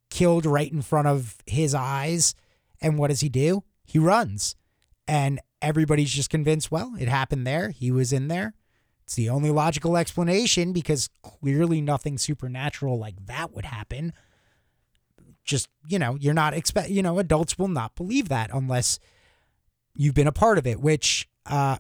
killed 0.10 0.46
right 0.46 0.72
in 0.72 0.82
front 0.82 1.08
of 1.08 1.38
his 1.46 1.74
eyes. 1.74 2.36
And 2.82 2.98
what 2.98 3.10
does 3.10 3.22
he 3.22 3.30
do? 3.30 3.64
He 3.86 4.00
runs. 4.00 4.56
And 5.08 5.40
everybody's 5.62 6.12
just 6.12 6.30
convinced, 6.30 6.72
well, 6.72 6.94
it 7.00 7.08
happened 7.08 7.46
there. 7.46 7.70
He 7.70 7.92
was 7.92 8.14
in 8.14 8.28
there. 8.28 8.54
It's 9.04 9.16
the 9.16 9.30
only 9.30 9.50
logical 9.50 9.98
explanation 9.98 10.72
because 10.72 11.10
clearly 11.22 11.82
nothing 11.82 12.18
supernatural 12.18 12.98
like 12.98 13.26
that 13.26 13.54
would 13.54 13.66
happen. 13.66 14.14
Just, 15.44 15.68
you 15.88 16.00
know, 16.00 16.16
you're 16.20 16.34
not 16.34 16.54
expect, 16.54 16.90
you 16.90 17.02
know, 17.02 17.20
adults 17.20 17.58
will 17.58 17.68
not 17.68 17.96
believe 17.96 18.30
that 18.30 18.52
unless 18.54 19.00
you've 19.96 20.14
been 20.14 20.28
a 20.28 20.32
part 20.32 20.58
of 20.58 20.68
it, 20.68 20.80
which 20.80 21.28
uh, 21.46 21.78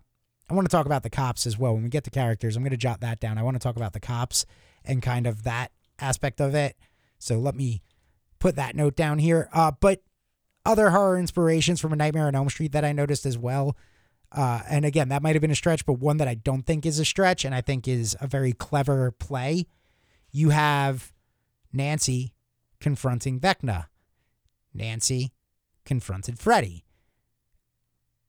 I 0.52 0.54
want 0.54 0.70
to 0.70 0.76
talk 0.76 0.86
about 0.86 1.04
the 1.04 1.10
cops 1.10 1.48
as 1.48 1.58
well. 1.58 1.74
When 1.74 1.84
we 1.84 1.90
get 1.90 2.04
to 2.04 2.10
characters, 2.10 2.58
I'm 2.58 2.64
going 2.64 2.72
to 2.72 2.78
jot 2.78 3.00
that 3.00 3.22
down. 3.22 3.38
I 3.38 3.44
want 3.44 3.56
to 3.56 3.60
talk 3.60 3.78
about 3.78 3.94
the 3.94 4.02
cops 4.02 4.46
and 4.84 5.02
kind 5.02 5.26
of 5.26 5.44
that 5.44 5.72
aspect 5.98 6.42
of 6.42 6.54
it. 6.56 6.76
So 7.20 7.40
let 7.40 7.56
me 7.56 7.82
put 8.38 8.58
that 8.58 8.76
note 8.76 8.98
down 8.98 9.20
here. 9.20 9.48
Uh, 9.54 9.72
but 9.80 10.02
other 10.66 10.90
horror 10.90 11.18
inspirations 11.18 11.80
from 11.80 11.94
A 11.94 11.96
Nightmare 11.96 12.28
on 12.28 12.36
Elm 12.36 12.50
Street 12.50 12.74
that 12.74 12.84
I 12.84 12.92
noticed 12.92 13.26
as 13.26 13.38
well. 13.38 13.78
Uh, 14.30 14.60
and 14.70 14.84
again, 14.84 15.08
that 15.08 15.22
might 15.22 15.36
have 15.36 15.42
been 15.42 15.52
a 15.52 15.56
stretch, 15.56 15.86
but 15.86 15.94
one 15.94 16.18
that 16.18 16.28
I 16.28 16.36
don't 16.36 16.66
think 16.66 16.86
is 16.86 17.00
a 17.00 17.06
stretch 17.06 17.46
and 17.46 17.56
I 17.56 17.62
think 17.62 17.88
is 17.88 18.18
a 18.20 18.28
very 18.28 18.52
clever 18.52 19.10
play. 19.12 19.68
You 20.32 20.50
have 20.50 21.14
Nancy 21.72 22.34
confronting 22.82 23.40
Vecna. 23.40 23.86
Nancy 24.74 25.32
confronted 25.86 26.40
Freddy. 26.40 26.84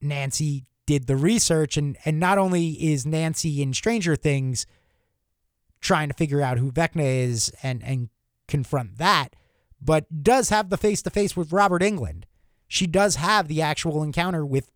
Nancy 0.01 0.67
did 0.85 1.07
the 1.07 1.15
research 1.15 1.77
and 1.77 1.97
and 2.05 2.19
not 2.19 2.37
only 2.37 2.71
is 2.71 3.05
Nancy 3.05 3.61
in 3.61 3.73
Stranger 3.73 4.15
Things 4.15 4.65
trying 5.81 6.07
to 6.07 6.13
figure 6.13 6.41
out 6.41 6.57
who 6.57 6.71
Vecna 6.71 7.03
is 7.03 7.51
and 7.61 7.83
and 7.83 8.09
confront 8.47 8.97
that, 8.97 9.35
but 9.81 10.23
does 10.23 10.49
have 10.49 10.69
the 10.69 10.77
face 10.77 11.01
to 11.03 11.09
face 11.09 11.35
with 11.35 11.53
Robert 11.53 11.81
Englund. 11.81 12.23
She 12.67 12.87
does 12.87 13.17
have 13.17 13.47
the 13.47 13.61
actual 13.61 14.03
encounter 14.03 14.45
with 14.45 14.71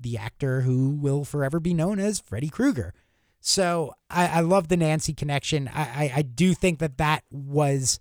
the 0.00 0.16
actor 0.16 0.62
who 0.62 0.90
will 0.90 1.24
forever 1.24 1.58
be 1.58 1.74
known 1.74 1.98
as 1.98 2.20
Freddy 2.20 2.48
Krueger. 2.48 2.94
So 3.40 3.94
I, 4.10 4.26
I 4.26 4.40
love 4.40 4.68
the 4.68 4.76
Nancy 4.76 5.12
connection. 5.12 5.68
I, 5.72 5.82
I, 5.82 6.12
I 6.16 6.22
do 6.22 6.54
think 6.54 6.78
that 6.80 6.98
that 6.98 7.24
was 7.30 7.98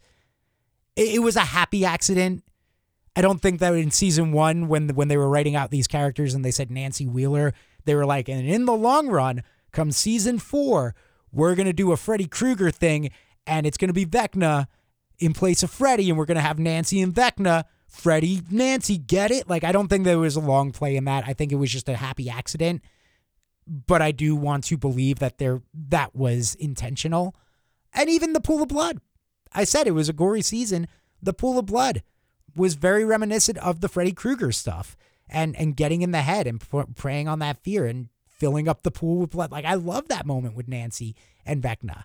it, 0.95 1.15
it 1.15 1.19
was 1.19 1.35
a 1.35 1.41
happy 1.41 1.85
accident 1.85 2.43
I 3.17 3.21
don't 3.21 3.41
think 3.41 3.59
that 3.61 3.73
in 3.73 3.89
season 3.89 4.31
one, 4.31 4.67
when 4.67 4.89
when 4.89 5.07
they 5.07 5.17
were 5.17 5.27
writing 5.27 5.55
out 5.55 5.71
these 5.71 5.87
characters 5.87 6.35
and 6.35 6.45
they 6.45 6.51
said 6.51 6.69
Nancy 6.69 7.07
Wheeler, 7.07 7.51
they 7.85 7.95
were 7.95 8.05
like, 8.05 8.29
and 8.29 8.47
in 8.47 8.65
the 8.65 8.75
long 8.75 9.07
run, 9.07 9.41
come 9.71 9.91
season 9.91 10.37
four, 10.37 10.93
we're 11.31 11.55
gonna 11.55 11.73
do 11.73 11.91
a 11.91 11.97
Freddy 11.97 12.27
Krueger 12.27 12.69
thing, 12.69 13.09
and 13.47 13.65
it's 13.65 13.75
gonna 13.75 13.91
be 13.91 14.05
Vecna 14.05 14.67
in 15.17 15.33
place 15.33 15.63
of 15.63 15.71
Freddy, 15.71 16.09
and 16.09 16.17
we're 16.17 16.27
gonna 16.27 16.41
have 16.41 16.59
Nancy 16.59 17.01
and 17.01 17.11
Vecna. 17.11 17.63
Freddy, 17.87 18.43
Nancy, 18.51 18.99
get 18.99 19.31
it? 19.31 19.49
Like, 19.49 19.63
I 19.63 19.71
don't 19.71 19.87
think 19.87 20.03
there 20.03 20.19
was 20.19 20.35
a 20.35 20.39
long 20.39 20.71
play 20.71 20.95
in 20.95 21.05
that. 21.05 21.23
I 21.25 21.33
think 21.33 21.51
it 21.51 21.55
was 21.55 21.71
just 21.71 21.89
a 21.89 21.95
happy 21.95 22.29
accident. 22.29 22.83
But 23.65 24.03
I 24.03 24.11
do 24.11 24.35
want 24.35 24.65
to 24.65 24.77
believe 24.77 25.17
that 25.19 25.39
there 25.39 25.63
that 25.89 26.15
was 26.15 26.53
intentional. 26.55 27.33
And 27.93 28.11
even 28.11 28.33
the 28.33 28.41
pool 28.41 28.61
of 28.61 28.67
blood. 28.67 28.99
I 29.53 29.63
said 29.63 29.87
it 29.87 29.91
was 29.91 30.07
a 30.07 30.13
gory 30.13 30.43
season. 30.43 30.87
The 31.19 31.33
pool 31.33 31.57
of 31.57 31.65
blood 31.65 32.03
was 32.57 32.75
very 32.75 33.05
reminiscent 33.05 33.57
of 33.59 33.81
the 33.81 33.89
Freddy 33.89 34.11
Krueger 34.11 34.51
stuff 34.51 34.97
and 35.29 35.55
and 35.55 35.75
getting 35.75 36.01
in 36.01 36.11
the 36.11 36.21
head 36.21 36.47
and 36.47 36.61
preying 36.95 37.27
on 37.27 37.39
that 37.39 37.63
fear 37.63 37.85
and 37.85 38.09
filling 38.27 38.67
up 38.67 38.83
the 38.83 38.91
pool 38.91 39.19
with 39.19 39.31
blood. 39.31 39.51
Like 39.51 39.65
I 39.65 39.75
love 39.75 40.07
that 40.09 40.25
moment 40.25 40.55
with 40.55 40.67
Nancy 40.67 41.15
and 41.45 41.61
Vecna. 41.61 42.03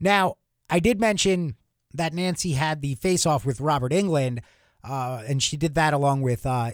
Now, 0.00 0.36
I 0.70 0.80
did 0.80 1.00
mention 1.00 1.56
that 1.94 2.12
Nancy 2.12 2.52
had 2.52 2.82
the 2.82 2.94
face 2.96 3.26
off 3.26 3.46
with 3.46 3.60
Robert 3.60 3.92
Englund, 3.92 4.40
uh, 4.84 5.22
and 5.26 5.42
she 5.42 5.56
did 5.56 5.74
that 5.74 5.94
along 5.94 6.22
with 6.22 6.46
uh, 6.46 6.72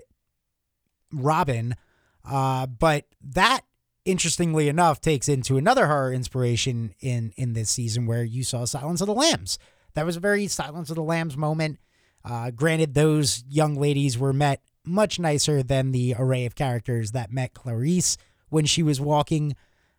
Robin. 1.12 1.76
Uh, 2.24 2.66
but 2.66 3.06
that, 3.22 3.60
interestingly 4.04 4.68
enough, 4.68 5.00
takes 5.00 5.28
into 5.28 5.56
another 5.56 5.86
horror 5.86 6.12
inspiration 6.12 6.94
in 7.00 7.32
in 7.36 7.52
this 7.52 7.70
season 7.70 8.06
where 8.06 8.24
you 8.24 8.42
saw 8.42 8.64
Silence 8.64 9.00
of 9.00 9.06
the 9.06 9.14
Lambs. 9.14 9.58
That 9.94 10.06
was 10.06 10.16
a 10.16 10.20
very 10.20 10.48
Silence 10.48 10.90
of 10.90 10.96
the 10.96 11.02
Lambs 11.02 11.36
moment. 11.36 11.78
Uh, 12.24 12.50
granted, 12.50 12.94
those 12.94 13.44
young 13.48 13.74
ladies 13.74 14.18
were 14.18 14.32
met 14.32 14.62
much 14.84 15.18
nicer 15.18 15.62
than 15.62 15.92
the 15.92 16.14
array 16.18 16.46
of 16.46 16.54
characters 16.54 17.12
that 17.12 17.32
met 17.32 17.54
Clarice 17.54 18.16
when 18.48 18.64
she 18.64 18.82
was 18.82 19.00
walking 19.00 19.56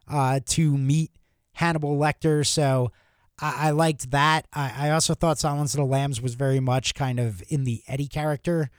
uh, 0.07 0.39
to 0.45 0.77
meet 0.77 1.11
Hannibal 1.53 1.97
Lecter. 1.97 2.45
So 2.45 2.91
I, 3.39 3.67
I 3.67 3.69
liked 3.71 4.11
that. 4.11 4.47
I, 4.53 4.87
I, 4.87 4.89
also 4.91 5.13
thought 5.13 5.39
Silence 5.39 5.73
of 5.73 5.79
the 5.79 5.85
Lambs 5.85 6.21
was 6.21 6.35
very 6.35 6.59
much 6.59 6.93
kind 6.93 7.19
of 7.19 7.43
in 7.49 7.63
the 7.63 7.81
Eddie 7.87 8.07
character. 8.07 8.69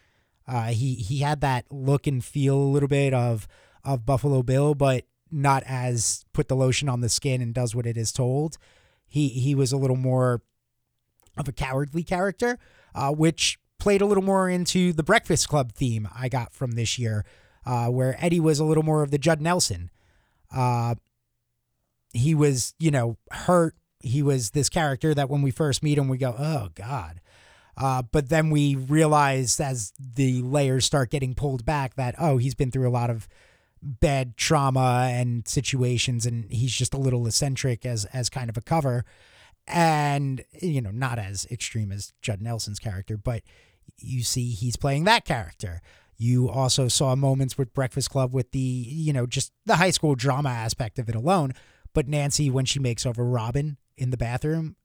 Uh, 0.46 0.66
he 0.66 0.94
he 0.94 1.18
had 1.18 1.40
that 1.40 1.64
look 1.70 2.06
and 2.06 2.24
feel 2.24 2.56
a 2.56 2.72
little 2.72 2.88
bit 2.88 3.12
of 3.12 3.48
of 3.84 4.06
Buffalo 4.06 4.42
Bill, 4.42 4.74
but 4.74 5.04
not 5.30 5.64
as 5.66 6.24
put 6.32 6.48
the 6.48 6.56
lotion 6.56 6.88
on 6.88 7.00
the 7.00 7.08
skin 7.08 7.42
and 7.42 7.52
does 7.52 7.74
what 7.74 7.86
it 7.86 7.96
is 7.96 8.12
told. 8.12 8.58
He 9.08 9.28
he 9.28 9.54
was 9.54 9.72
a 9.72 9.76
little 9.76 9.96
more 9.96 10.42
of 11.36 11.48
a 11.48 11.52
cowardly 11.52 12.02
character 12.02 12.58
uh, 12.96 13.12
which 13.12 13.58
played 13.78 14.00
a 14.00 14.06
little 14.06 14.24
more 14.24 14.48
into 14.48 14.92
the 14.92 15.02
Breakfast 15.02 15.48
Club 15.48 15.72
theme 15.72 16.08
I 16.14 16.28
got 16.28 16.52
from 16.52 16.72
this 16.72 16.98
year, 16.98 17.24
uh, 17.64 17.86
where 17.88 18.16
Eddie 18.18 18.40
was 18.40 18.58
a 18.58 18.64
little 18.64 18.82
more 18.82 19.02
of 19.02 19.10
the 19.10 19.18
Judd 19.18 19.40
Nelson. 19.40 19.90
Uh, 20.54 20.94
he 22.12 22.34
was, 22.34 22.74
you 22.78 22.90
know, 22.90 23.18
hurt. 23.30 23.74
He 24.00 24.22
was 24.22 24.50
this 24.50 24.68
character 24.68 25.14
that 25.14 25.28
when 25.28 25.42
we 25.42 25.50
first 25.50 25.82
meet 25.82 25.98
him, 25.98 26.08
we 26.08 26.16
go, 26.16 26.34
oh, 26.38 26.68
God. 26.74 27.20
Uh, 27.76 28.02
but 28.02 28.30
then 28.30 28.48
we 28.50 28.74
realize 28.74 29.60
as 29.60 29.92
the 29.98 30.40
layers 30.40 30.86
start 30.86 31.10
getting 31.10 31.34
pulled 31.34 31.64
back 31.66 31.94
that, 31.96 32.14
oh, 32.18 32.38
he's 32.38 32.54
been 32.54 32.70
through 32.70 32.88
a 32.88 32.90
lot 32.90 33.10
of 33.10 33.28
bad 33.82 34.36
trauma 34.36 35.08
and 35.10 35.46
situations 35.46 36.24
and 36.24 36.50
he's 36.50 36.72
just 36.72 36.94
a 36.94 36.98
little 36.98 37.26
eccentric 37.26 37.84
as 37.84 38.04
as 38.06 38.28
kind 38.28 38.48
of 38.48 38.56
a 38.56 38.60
cover 38.60 39.04
and 39.66 40.44
you 40.60 40.80
know 40.80 40.90
not 40.90 41.18
as 41.18 41.46
extreme 41.50 41.90
as 41.92 42.12
Judd 42.22 42.40
Nelson's 42.40 42.78
character 42.78 43.16
but 43.16 43.42
you 43.98 44.22
see 44.22 44.50
he's 44.50 44.76
playing 44.76 45.04
that 45.04 45.24
character. 45.24 45.80
You 46.18 46.48
also 46.48 46.88
saw 46.88 47.14
moments 47.14 47.58
with 47.58 47.74
Breakfast 47.74 48.10
Club 48.10 48.32
with 48.32 48.52
the 48.52 48.58
you 48.58 49.12
know 49.12 49.26
just 49.26 49.52
the 49.64 49.76
high 49.76 49.90
school 49.90 50.14
drama 50.14 50.50
aspect 50.50 50.98
of 50.98 51.08
it 51.08 51.14
alone. 51.14 51.52
But 51.92 52.08
Nancy 52.08 52.50
when 52.50 52.64
she 52.64 52.78
makes 52.78 53.06
over 53.06 53.24
Robin 53.24 53.76
in 53.96 54.10
the 54.10 54.16
bathroom 54.16 54.76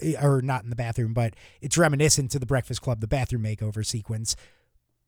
eh, 0.00 0.14
or 0.20 0.42
not 0.42 0.64
in 0.64 0.70
the 0.70 0.76
bathroom 0.76 1.12
but 1.12 1.34
it's 1.60 1.78
reminiscent 1.78 2.30
to 2.32 2.38
the 2.38 2.46
Breakfast 2.46 2.82
Club 2.82 3.00
the 3.00 3.08
bathroom 3.08 3.42
makeover 3.42 3.84
sequence. 3.84 4.36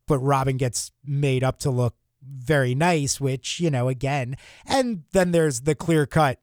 But 0.08 0.18
Robin 0.18 0.56
gets 0.56 0.90
made 1.04 1.44
up 1.44 1.58
to 1.60 1.70
look 1.70 1.94
very 2.24 2.74
nice, 2.74 3.20
which, 3.20 3.60
you 3.60 3.70
know, 3.70 3.88
again, 3.88 4.36
and 4.66 5.04
then 5.12 5.32
there's 5.32 5.62
the 5.62 5.74
clear 5.74 6.06
cut 6.06 6.40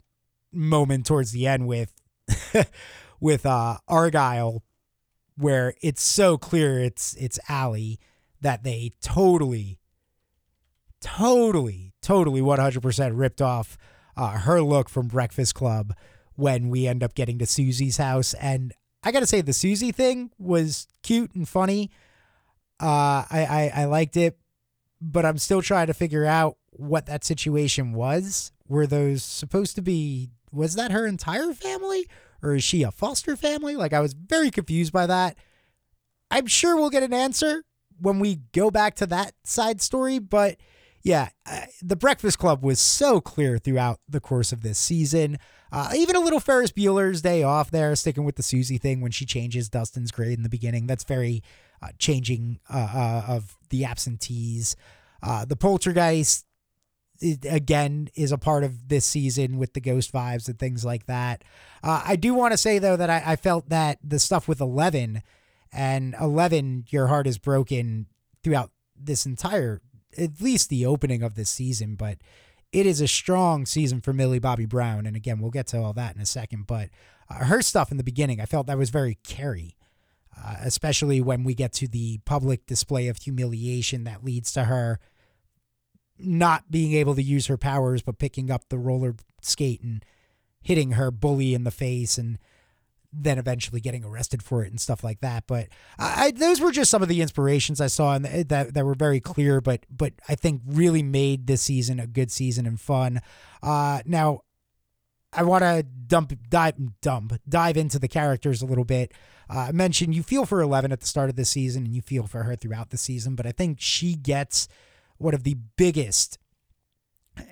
moment 0.52 1.06
towards 1.06 1.32
the 1.32 1.48
end 1.48 1.68
with 1.68 1.94
with 3.20 3.46
uh 3.46 3.78
Argyle 3.88 4.64
where 5.38 5.74
it's 5.82 6.02
so 6.02 6.38
clear 6.38 6.80
it's 6.80 7.16
it's 7.16 7.40
Allie 7.48 8.00
that 8.42 8.64
they 8.64 8.94
totally 9.02 9.80
totally 11.02 11.94
totally 12.02 12.42
100% 12.42 13.12
ripped 13.14 13.42
off 13.42 13.78
uh, 14.18 14.32
her 14.32 14.62
look 14.62 14.90
from 14.90 15.08
Breakfast 15.08 15.56
Club 15.56 15.94
when 16.36 16.70
we 16.70 16.88
end 16.88 17.04
up 17.04 17.14
getting 17.16 17.40
to 17.40 17.46
Susie's 17.46 17.98
house 17.98 18.34
and 18.36 18.74
I 19.04 19.12
got 19.12 19.22
to 19.22 19.28
say 19.28 19.42
the 19.42 19.54
Susie 19.54 19.92
thing 19.94 20.32
was 20.38 20.88
cute 21.04 21.34
and 21.34 21.48
funny. 21.48 21.90
Uh 22.80 23.24
I, 23.30 23.72
I 23.76 23.82
I 23.82 23.86
liked 23.86 24.18
it, 24.18 24.38
but 25.02 25.26
I'm 25.26 25.38
still 25.38 25.62
trying 25.62 25.88
to 25.88 25.94
figure 25.94 26.26
out 26.26 26.58
what 26.72 27.06
that 27.08 27.24
situation 27.24 27.94
was. 27.94 28.52
Were 28.68 28.88
those 28.88 29.24
supposed 29.24 29.76
to 29.76 29.82
be, 29.82 30.30
was 30.52 30.76
that 30.76 30.92
her 30.92 31.06
entire 31.06 31.54
family? 31.54 32.08
Or 32.42 32.56
is 32.56 32.64
she 32.64 32.84
a 32.84 32.92
foster 32.92 33.36
family? 33.36 33.76
Like, 33.76 33.94
I 33.94 34.00
was 34.00 34.14
very 34.14 34.50
confused 34.50 34.94
by 34.94 35.06
that. 35.08 35.38
I'm 36.32 36.48
sure 36.48 36.76
we'll 36.76 36.90
get 36.90 37.04
an 37.04 37.14
answer 37.14 37.64
when 38.00 38.20
we 38.20 38.40
go 38.54 38.72
back 38.72 38.96
to 38.96 39.06
that 39.08 39.34
side 39.44 39.82
story, 39.82 40.20
but 40.20 40.58
yeah, 41.04 41.30
the 41.82 41.96
Breakfast 41.96 42.40
Club 42.40 42.64
was 42.64 42.80
so 42.80 43.22
clear 43.22 43.58
throughout 43.58 44.00
the 44.08 44.20
course 44.20 44.52
of 44.52 44.62
this 44.62 44.78
season. 44.78 45.38
Uh, 45.72 45.92
even 45.96 46.16
a 46.16 46.20
little 46.20 46.40
Ferris 46.40 46.72
Bueller's 46.72 47.22
Day 47.22 47.44
Off 47.44 47.72
there, 47.72 47.96
sticking 47.96 48.26
with 48.26 48.36
the 48.36 48.44
Susie 48.44 48.78
thing 48.78 49.02
when 49.02 49.12
she 49.12 49.26
changes 49.26 49.70
Dustin's 49.70 50.12
grade 50.12 50.38
in 50.38 50.44
the 50.44 50.50
beginning. 50.50 50.88
That's 50.88 51.04
very 51.04 51.42
uh, 51.82 51.90
changing 52.00 52.60
uh, 52.70 52.90
uh, 52.94 53.24
of 53.28 53.58
the 53.70 53.86
absentees. 53.86 54.76
Uh, 55.22 55.46
the 55.46 55.56
Poltergeist, 55.56 56.46
it, 57.22 57.46
again, 57.50 58.10
is 58.16 58.32
a 58.32 58.38
part 58.38 58.64
of 58.64 58.88
this 58.90 59.06
season 59.06 59.58
with 59.58 59.74
the 59.74 59.82
ghost 59.82 60.12
vibes 60.14 60.48
and 60.48 60.58
things 60.58 60.84
like 60.86 61.06
that. 61.06 61.44
I 61.84 62.16
do 62.16 62.34
want 62.34 62.52
to 62.52 62.58
say, 62.58 62.80
though, 62.80 62.98
that 62.98 63.10
I, 63.10 63.24
I 63.26 63.36
felt 63.36 63.70
that 63.70 64.00
the 64.04 64.20
stuff 64.20 64.48
with 64.48 64.60
11 64.60 65.22
and 65.72 66.16
11, 66.20 66.86
Your 66.90 67.08
Heart 67.08 67.28
is 67.28 67.38
Broken 67.38 68.08
throughout 68.44 68.72
this 68.98 69.26
entire, 69.26 69.82
at 70.18 70.42
least 70.42 70.70
the 70.70 70.86
opening 70.86 71.24
of 71.24 71.36
this 71.36 71.50
season, 71.50 71.96
but 71.96 72.18
it 72.72 72.86
is 72.86 73.02
a 73.02 73.08
strong 73.08 73.66
season 73.66 74.02
for 74.02 74.14
Millie 74.14 74.40
Bobby 74.40 74.66
Brown. 74.66 75.06
And 75.06 75.16
again, 75.16 75.40
we'll 75.40 75.52
get 75.52 75.68
to 75.68 75.82
all 75.82 75.94
that 75.94 76.16
in 76.16 76.22
a 76.22 76.26
second. 76.26 76.68
But 76.68 76.90
uh, 77.30 77.46
her 77.46 77.62
stuff 77.62 77.92
in 77.92 77.98
the 77.98 78.04
beginning, 78.04 78.40
I 78.42 78.46
felt 78.46 78.68
that 78.68 78.78
was 78.78 78.90
very 78.90 79.18
Carrie, 79.24 79.78
uh, 80.38 80.58
especially 80.62 81.22
when 81.22 81.44
we 81.44 81.56
get 81.56 81.74
to 81.74 81.88
the 81.88 82.20
public 82.26 82.66
display 82.66 83.08
of 83.08 83.18
humiliation 83.18 84.04
that 84.04 84.24
leads 84.24 84.52
to 84.54 84.66
her 84.66 85.00
not 86.20 86.70
being 86.70 86.94
able 86.94 87.16
to 87.16 87.24
use 87.24 87.48
her 87.48 87.58
powers, 87.58 88.02
but 88.02 88.20
picking 88.20 88.52
up 88.52 88.70
the 88.70 88.78
roller 88.78 89.16
skate 89.42 89.82
and 89.82 90.04
hitting 90.62 90.92
her 90.92 91.12
bully 91.12 91.54
in 91.54 91.64
the 91.64 91.72
face 91.72 92.18
and 92.18 92.38
then 93.12 93.40
eventually 93.40 93.82
getting 93.82 94.06
arrested 94.06 94.44
for 94.44 94.64
it 94.64 94.70
and 94.70 94.80
stuff 94.80 95.04
like 95.04 95.20
that. 95.22 95.46
But 95.48 95.68
I, 95.98 96.32
those 96.32 96.62
were 96.62 96.72
just 96.72 96.92
some 96.92 97.02
of 97.02 97.10
the 97.10 97.22
inspirations 97.22 97.82
I 97.82 97.88
saw 97.88 98.16
and 98.16 98.26
that 98.26 98.74
that 98.74 98.86
were 98.86 98.96
very 98.96 99.20
clear, 99.20 99.62
but 99.62 99.86
but 99.90 100.14
I 100.28 100.36
think 100.36 100.62
really 100.68 101.04
made 101.04 101.48
this 101.48 101.62
season 101.62 102.00
a 102.00 102.08
good 102.08 102.32
season 102.32 102.66
and 102.66 102.80
fun. 102.80 103.22
Uh, 103.64 104.02
now, 104.06 104.42
I 105.34 105.44
want 105.44 105.64
to 105.64 105.84
dump 105.84 106.34
dive 106.50 106.76
dump 107.02 107.34
dive 107.48 107.78
into 107.78 108.00
the 108.00 108.08
characters 108.08 108.62
a 108.62 108.66
little 108.66 108.86
bit. 108.86 109.14
Uh, 109.50 109.60
I 109.60 109.72
mentioned 109.72 110.14
you 110.14 110.22
feel 110.22 110.46
for 110.46 110.62
Eleven 110.62 110.92
at 110.92 111.00
the 111.00 111.08
start 111.08 111.30
of 111.30 111.36
the 111.36 111.46
season 111.46 111.86
and 111.86 111.96
you 111.96 112.02
feel 112.02 112.28
for 112.28 112.44
her 112.44 112.56
throughout 112.56 112.92
the 112.92 112.98
season, 112.98 113.36
but 113.36 113.48
I 113.48 113.52
think 113.52 113.80
she 113.80 114.14
gets 114.16 114.68
one 115.20 115.34
of 115.34 115.44
the 115.44 115.58
biggest. 115.78 116.40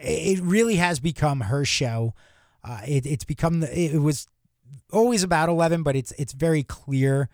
It 0.01 0.41
really 0.41 0.75
has 0.75 0.99
become 0.99 1.41
her 1.41 1.63
show. 1.63 2.13
Uh, 2.63 2.81
it, 2.85 3.05
it's 3.05 3.23
become 3.23 3.59
the, 3.61 3.79
it 3.79 4.01
was 4.01 4.27
always 4.91 5.23
about 5.23 5.49
11 5.49 5.83
but 5.83 5.95
it's 5.95 6.11
it's 6.17 6.33
very 6.33 6.63
clear 6.63 7.29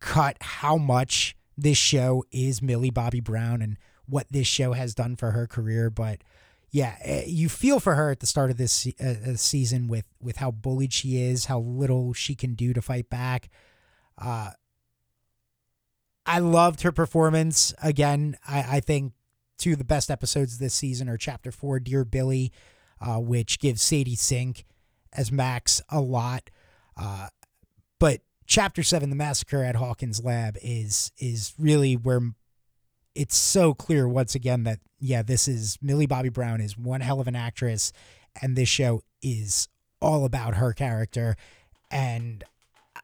cut 0.00 0.36
how 0.40 0.76
much 0.76 1.36
this 1.56 1.78
show 1.78 2.24
is 2.30 2.62
Millie 2.62 2.90
Bobby 2.90 3.20
Brown 3.20 3.62
and 3.62 3.76
what 4.06 4.26
this 4.30 4.46
show 4.46 4.72
has 4.72 4.94
done 4.94 5.16
for 5.16 5.32
her 5.32 5.46
career 5.46 5.90
but 5.90 6.20
yeah 6.70 6.96
eh, 7.02 7.24
you 7.26 7.48
feel 7.48 7.80
for 7.80 7.94
her 7.94 8.10
at 8.10 8.20
the 8.20 8.26
start 8.26 8.50
of 8.50 8.56
this 8.56 8.86
uh, 9.00 9.36
season 9.36 9.88
with 9.88 10.06
with 10.20 10.36
how 10.36 10.50
bullied 10.50 10.92
she 10.92 11.20
is 11.20 11.46
how 11.46 11.58
little 11.58 12.12
she 12.12 12.34
can 12.34 12.54
do 12.54 12.72
to 12.72 12.82
fight 12.82 13.08
back 13.08 13.48
uh 14.18 14.50
I 16.28 16.38
loved 16.40 16.82
her 16.82 16.92
performance 16.92 17.74
again 17.82 18.36
I 18.46 18.76
I 18.76 18.80
think 18.80 19.12
two 19.58 19.72
of 19.72 19.78
the 19.78 19.84
best 19.84 20.10
episodes 20.10 20.58
this 20.58 20.74
season 20.74 21.08
are 21.08 21.16
chapter 21.16 21.50
4 21.50 21.80
Dear 21.80 22.04
Billy 22.04 22.52
uh, 23.00 23.18
which 23.18 23.58
gives 23.58 23.82
Sadie 23.82 24.16
Sink 24.16 24.64
as 25.12 25.32
Max 25.32 25.80
a 25.88 26.00
lot. 26.00 26.50
Uh, 26.96 27.28
but 27.98 28.20
chapter 28.46 28.82
seven, 28.82 29.10
the 29.10 29.16
massacre 29.16 29.62
at 29.62 29.76
Hawkins 29.76 30.22
Lab, 30.22 30.56
is 30.62 31.12
is 31.18 31.54
really 31.58 31.94
where 31.94 32.20
it's 33.14 33.36
so 33.36 33.74
clear 33.74 34.08
once 34.08 34.34
again 34.34 34.64
that 34.64 34.80
yeah, 34.98 35.22
this 35.22 35.46
is 35.48 35.78
Millie 35.80 36.06
Bobby 36.06 36.28
Brown 36.28 36.60
is 36.60 36.76
one 36.76 37.00
hell 37.00 37.20
of 37.20 37.28
an 37.28 37.36
actress, 37.36 37.92
and 38.42 38.56
this 38.56 38.68
show 38.68 39.02
is 39.22 39.68
all 40.00 40.24
about 40.24 40.54
her 40.54 40.72
character, 40.72 41.36
and 41.90 42.44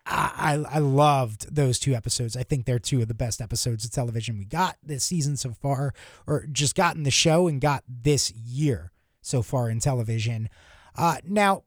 I, 0.06 0.62
I, 0.68 0.78
loved 0.80 1.54
those 1.54 1.78
two 1.78 1.94
episodes. 1.94 2.36
I 2.36 2.42
think 2.42 2.66
they're 2.66 2.78
two 2.78 3.00
of 3.00 3.08
the 3.08 3.14
best 3.14 3.40
episodes 3.40 3.86
of 3.86 3.90
television 3.90 4.36
we 4.36 4.44
got 4.44 4.76
this 4.82 5.02
season 5.02 5.36
so 5.38 5.52
far, 5.52 5.94
or 6.26 6.46
just 6.52 6.74
gotten 6.74 7.04
the 7.04 7.10
show 7.10 7.48
and 7.48 7.58
got 7.60 7.84
this 7.88 8.30
year 8.32 8.92
so 9.22 9.40
far 9.40 9.70
in 9.70 9.80
television. 9.80 10.50
Uh, 10.94 11.16
now, 11.24 11.64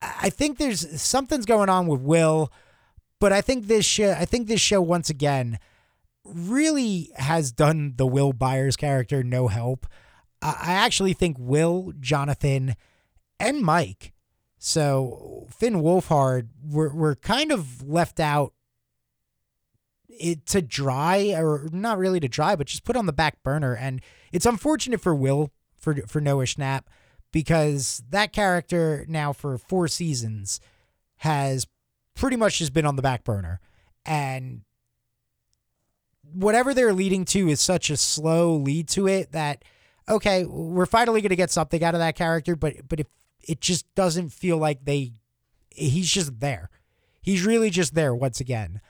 I 0.00 0.30
think 0.30 0.56
there's 0.56 1.00
something's 1.00 1.44
going 1.44 1.68
on 1.68 1.86
with 1.86 2.00
Will, 2.00 2.50
but 3.18 3.32
I 3.32 3.42
think 3.42 3.66
this 3.66 3.84
show, 3.84 4.12
I 4.12 4.24
think 4.24 4.48
this 4.48 4.60
show 4.60 4.80
once 4.80 5.10
again 5.10 5.58
really 6.24 7.10
has 7.16 7.52
done 7.52 7.94
the 7.96 8.06
Will 8.06 8.32
Byers 8.32 8.76
character 8.76 9.22
no 9.22 9.48
help. 9.48 9.86
I 10.42 10.72
actually 10.72 11.12
think 11.12 11.36
Will, 11.38 11.92
Jonathan, 12.00 12.76
and 13.38 13.60
Mike, 13.60 14.14
so 14.62 15.46
Finn 15.50 15.76
Wolfhard, 15.76 16.48
were 16.62 16.90
were 16.90 17.14
kind 17.16 17.50
of 17.50 17.82
left 17.82 18.20
out 18.20 18.52
it 20.06 20.44
to 20.46 20.60
dry 20.60 21.32
or 21.34 21.66
not 21.72 21.96
really 21.96 22.20
to 22.20 22.28
dry, 22.28 22.54
but 22.54 22.66
just 22.66 22.84
put 22.84 22.94
on 22.94 23.06
the 23.06 23.12
back 23.12 23.42
burner. 23.42 23.74
And 23.74 24.02
it's 24.32 24.44
unfortunate 24.44 25.00
for 25.00 25.14
Will 25.14 25.50
for 25.78 25.94
for 26.06 26.20
Noah 26.20 26.44
Schnapp 26.44 26.82
because 27.32 28.02
that 28.10 28.34
character 28.34 29.06
now 29.08 29.32
for 29.32 29.56
four 29.56 29.88
seasons 29.88 30.60
has 31.16 31.66
pretty 32.14 32.36
much 32.36 32.58
just 32.58 32.74
been 32.74 32.84
on 32.84 32.96
the 32.96 33.02
back 33.02 33.24
burner. 33.24 33.60
And 34.04 34.60
whatever 36.34 36.74
they're 36.74 36.92
leading 36.92 37.24
to 37.24 37.48
is 37.48 37.62
such 37.62 37.88
a 37.88 37.96
slow 37.96 38.54
lead 38.56 38.88
to 38.88 39.08
it 39.08 39.32
that 39.32 39.64
okay, 40.06 40.44
we're 40.44 40.86
finally 40.86 41.22
going 41.22 41.30
to 41.30 41.36
get 41.36 41.50
something 41.50 41.82
out 41.82 41.94
of 41.94 42.00
that 42.00 42.14
character, 42.14 42.56
but 42.56 42.74
but 42.86 43.00
if 43.00 43.06
it 43.46 43.60
just 43.60 43.92
doesn't 43.94 44.30
feel 44.30 44.56
like 44.56 44.84
they 44.84 45.12
he's 45.70 46.10
just 46.10 46.40
there. 46.40 46.70
He's 47.22 47.44
really 47.44 47.70
just 47.70 47.94
there 47.94 48.14
once 48.14 48.40
again. 48.40 48.80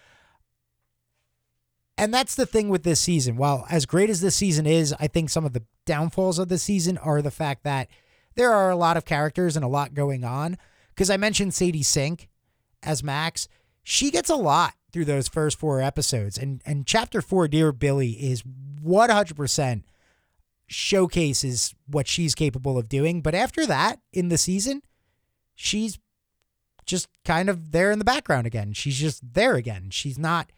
And 1.99 2.15
that's 2.15 2.35
the 2.35 2.47
thing 2.47 2.69
with 2.69 2.83
this 2.83 3.01
season. 3.01 3.37
While 3.37 3.67
as 3.71 3.85
great 3.85 4.09
as 4.09 4.21
this 4.21 4.35
season 4.35 4.67
is, 4.67 4.95
I 4.99 5.07
think 5.07 5.29
some 5.29 5.45
of 5.45 5.53
the 5.53 5.65
downfalls 5.85 6.39
of 6.39 6.49
the 6.49 6.59
season 6.59 6.97
are 6.99 7.21
the 7.21 7.31
fact 7.31 7.65
that 7.65 7.89
there 8.37 8.53
are 8.53 8.71
a 8.71 8.77
lot 8.77 8.97
of 8.97 9.05
characters 9.05 9.57
and 9.57 9.65
a 9.65 9.69
lot 9.69 9.93
going 9.93 10.25
on. 10.25 10.57
Because 10.95 11.11
I 11.11 11.17
mentioned 11.17 11.55
Sadie 11.55 11.83
Sink 11.83 12.29
as 12.83 13.03
Max, 13.03 13.49
she 13.83 14.11
gets 14.11 14.31
a 14.31 14.37
lot 14.37 14.75
through 14.93 15.05
those 15.05 15.29
first 15.29 15.59
four 15.59 15.81
episodes, 15.81 16.37
and 16.37 16.63
and 16.67 16.87
chapter 16.87 17.23
four, 17.23 17.49
Dear 17.49 17.73
Billy, 17.73 18.11
is 18.11 18.43
one 18.83 19.11
hundred 19.11 19.37
percent 19.37 19.85
showcases 20.71 21.75
what 21.87 22.07
she's 22.07 22.35
capable 22.35 22.79
of 22.79 22.89
doing. 22.89 23.21
But 23.21 23.35
after 23.35 23.67
that, 23.67 23.99
in 24.13 24.29
the 24.29 24.39
season, 24.39 24.83
she's 25.55 25.99
just 26.87 27.09
kind 27.25 27.51
of 27.51 27.73
there 27.73 27.91
in 27.91 27.99
the 27.99 28.05
background 28.05 28.47
again. 28.47 28.73
She's 28.73 28.99
just 28.99 29.35
there 29.35 29.57
again. 29.57 29.91
She's 29.91 30.19
not 30.19 30.51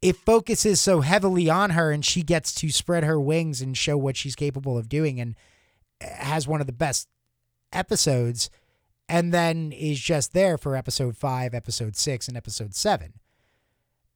it 0.00 0.16
focuses 0.16 0.82
so 0.82 1.00
heavily 1.00 1.48
on 1.48 1.70
her 1.70 1.90
and 1.90 2.04
she 2.04 2.22
gets 2.22 2.52
to 2.52 2.68
spread 2.68 3.04
her 3.04 3.18
wings 3.18 3.62
and 3.62 3.74
show 3.74 3.96
what 3.96 4.18
she's 4.18 4.36
capable 4.36 4.76
of 4.76 4.86
doing 4.86 5.18
and 5.18 5.34
has 5.98 6.46
one 6.46 6.60
of 6.60 6.66
the 6.66 6.74
best 6.74 7.08
episodes 7.72 8.50
and 9.08 9.32
then 9.32 9.72
is 9.72 9.98
just 9.98 10.34
there 10.34 10.58
for 10.58 10.76
episode 10.76 11.16
5, 11.16 11.54
episode 11.54 11.96
6 11.96 12.28
and 12.28 12.36
episode 12.36 12.74
7. 12.74 13.14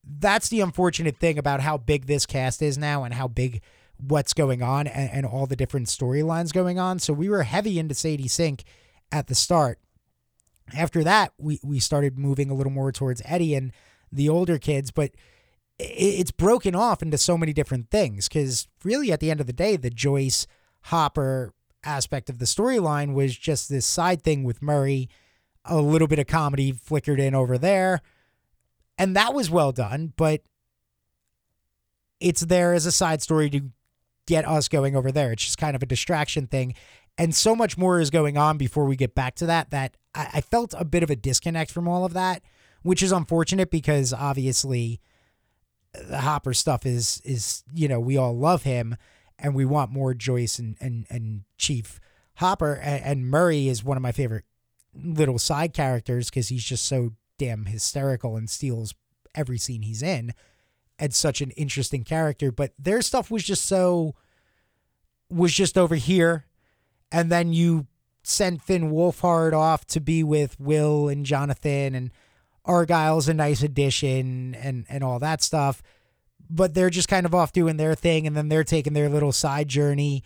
That's 0.04 0.50
the 0.50 0.60
unfortunate 0.60 1.16
thing 1.16 1.38
about 1.38 1.62
how 1.62 1.78
big 1.78 2.04
this 2.04 2.26
cast 2.26 2.60
is 2.60 2.76
now 2.76 3.02
and 3.04 3.14
how 3.14 3.26
big 3.26 3.62
what's 3.98 4.32
going 4.32 4.62
on 4.62 4.86
and, 4.86 5.10
and 5.10 5.26
all 5.26 5.46
the 5.46 5.56
different 5.56 5.86
storylines 5.86 6.52
going 6.52 6.78
on. 6.78 6.98
So 6.98 7.12
we 7.12 7.28
were 7.28 7.42
heavy 7.42 7.78
into 7.78 7.94
Sadie 7.94 8.28
Sink 8.28 8.64
at 9.12 9.26
the 9.26 9.34
start. 9.34 9.78
After 10.76 11.02
that, 11.04 11.32
we 11.38 11.60
we 11.62 11.78
started 11.78 12.18
moving 12.18 12.50
a 12.50 12.54
little 12.54 12.72
more 12.72 12.92
towards 12.92 13.22
Eddie 13.24 13.54
and 13.54 13.72
the 14.12 14.28
older 14.28 14.58
kids, 14.58 14.90
but 14.90 15.12
it's 15.78 16.32
broken 16.32 16.74
off 16.74 17.02
into 17.02 17.16
so 17.16 17.38
many 17.38 17.52
different 17.52 17.90
things 17.90 18.28
because 18.28 18.66
really 18.82 19.12
at 19.12 19.20
the 19.20 19.30
end 19.30 19.40
of 19.40 19.46
the 19.46 19.52
day 19.52 19.76
the 19.76 19.90
joyce 19.90 20.46
hopper 20.84 21.54
aspect 21.84 22.28
of 22.28 22.38
the 22.38 22.44
storyline 22.44 23.14
was 23.14 23.36
just 23.36 23.68
this 23.68 23.86
side 23.86 24.22
thing 24.22 24.42
with 24.42 24.60
murray 24.60 25.08
a 25.64 25.80
little 25.80 26.08
bit 26.08 26.18
of 26.18 26.26
comedy 26.26 26.72
flickered 26.72 27.20
in 27.20 27.34
over 27.34 27.56
there 27.56 28.00
and 28.96 29.14
that 29.14 29.32
was 29.32 29.50
well 29.50 29.70
done 29.70 30.12
but 30.16 30.42
it's 32.18 32.40
there 32.40 32.74
as 32.74 32.84
a 32.84 32.92
side 32.92 33.22
story 33.22 33.48
to 33.48 33.70
get 34.28 34.46
us 34.46 34.68
going 34.68 34.94
over 34.94 35.10
there. 35.10 35.32
It's 35.32 35.44
just 35.44 35.58
kind 35.58 35.74
of 35.74 35.82
a 35.82 35.86
distraction 35.86 36.46
thing. 36.46 36.74
And 37.16 37.34
so 37.34 37.56
much 37.56 37.76
more 37.76 37.98
is 37.98 38.10
going 38.10 38.36
on 38.36 38.58
before 38.58 38.84
we 38.84 38.94
get 38.94 39.14
back 39.14 39.34
to 39.36 39.46
that 39.46 39.70
that 39.70 39.96
I, 40.14 40.28
I 40.34 40.40
felt 40.40 40.74
a 40.78 40.84
bit 40.84 41.02
of 41.02 41.10
a 41.10 41.16
disconnect 41.16 41.72
from 41.72 41.88
all 41.88 42.04
of 42.04 42.12
that 42.12 42.42
which 42.82 43.02
is 43.02 43.12
unfortunate 43.12 43.70
because 43.70 44.12
obviously 44.12 45.00
uh, 45.94 46.02
the 46.08 46.20
Hopper 46.20 46.54
stuff 46.54 46.86
is 46.86 47.20
is 47.24 47.62
you 47.74 47.88
know 47.88 48.00
we 48.00 48.16
all 48.16 48.36
love 48.36 48.62
him 48.62 48.96
and 49.38 49.54
we 49.54 49.64
want 49.64 49.90
more 49.90 50.14
Joyce 50.14 50.58
and 50.58 50.76
and 50.80 51.06
and 51.10 51.42
Chief 51.56 52.00
Hopper. 52.36 52.74
And, 52.74 53.04
and 53.04 53.26
Murray 53.26 53.68
is 53.68 53.84
one 53.84 53.96
of 53.96 54.02
my 54.02 54.12
favorite 54.12 54.44
little 54.94 55.38
side 55.38 55.74
characters 55.74 56.30
because 56.30 56.48
he's 56.48 56.64
just 56.64 56.84
so 56.84 57.12
damn 57.38 57.66
hysterical 57.66 58.36
and 58.36 58.50
steals 58.50 58.94
every 59.34 59.58
scene 59.58 59.82
he's 59.82 60.02
in 60.02 60.32
and 60.98 61.14
such 61.14 61.40
an 61.40 61.50
interesting 61.52 62.04
character 62.04 62.50
but 62.50 62.72
their 62.78 63.02
stuff 63.02 63.30
was 63.30 63.44
just 63.44 63.64
so 63.64 64.14
was 65.30 65.52
just 65.52 65.76
over 65.76 65.94
here 65.94 66.46
and 67.10 67.30
then 67.30 67.52
you 67.52 67.86
sent 68.22 68.62
Finn 68.62 68.90
Wolfhard 68.90 69.52
off 69.52 69.86
to 69.86 70.00
be 70.00 70.22
with 70.22 70.58
Will 70.60 71.08
and 71.08 71.24
Jonathan 71.24 71.94
and 71.94 72.10
Argyle's 72.66 73.28
a 73.28 73.34
nice 73.34 73.62
addition 73.62 74.54
and 74.54 74.84
and 74.88 75.02
all 75.02 75.18
that 75.18 75.42
stuff. 75.42 75.82
But 76.50 76.74
they're 76.74 76.90
just 76.90 77.08
kind 77.08 77.26
of 77.26 77.34
off 77.34 77.52
doing 77.52 77.76
their 77.76 77.94
thing, 77.94 78.26
and 78.26 78.36
then 78.36 78.48
they're 78.48 78.64
taking 78.64 78.92
their 78.92 79.08
little 79.08 79.32
side 79.32 79.68
journey. 79.68 80.22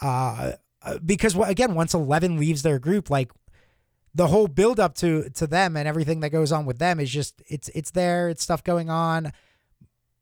Uh, 0.00 0.52
uh 0.82 0.98
because 1.04 1.36
again, 1.36 1.74
once 1.74 1.94
Eleven 1.94 2.38
leaves 2.38 2.62
their 2.62 2.78
group, 2.78 3.10
like 3.10 3.30
the 4.14 4.26
whole 4.26 4.48
build 4.48 4.80
up 4.80 4.94
to 4.96 5.28
to 5.30 5.46
them 5.46 5.76
and 5.76 5.86
everything 5.86 6.20
that 6.20 6.30
goes 6.30 6.52
on 6.52 6.66
with 6.66 6.78
them 6.78 6.98
is 6.98 7.10
just 7.10 7.42
it's 7.46 7.68
it's 7.74 7.90
there, 7.90 8.28
it's 8.28 8.42
stuff 8.42 8.64
going 8.64 8.88
on. 8.90 9.32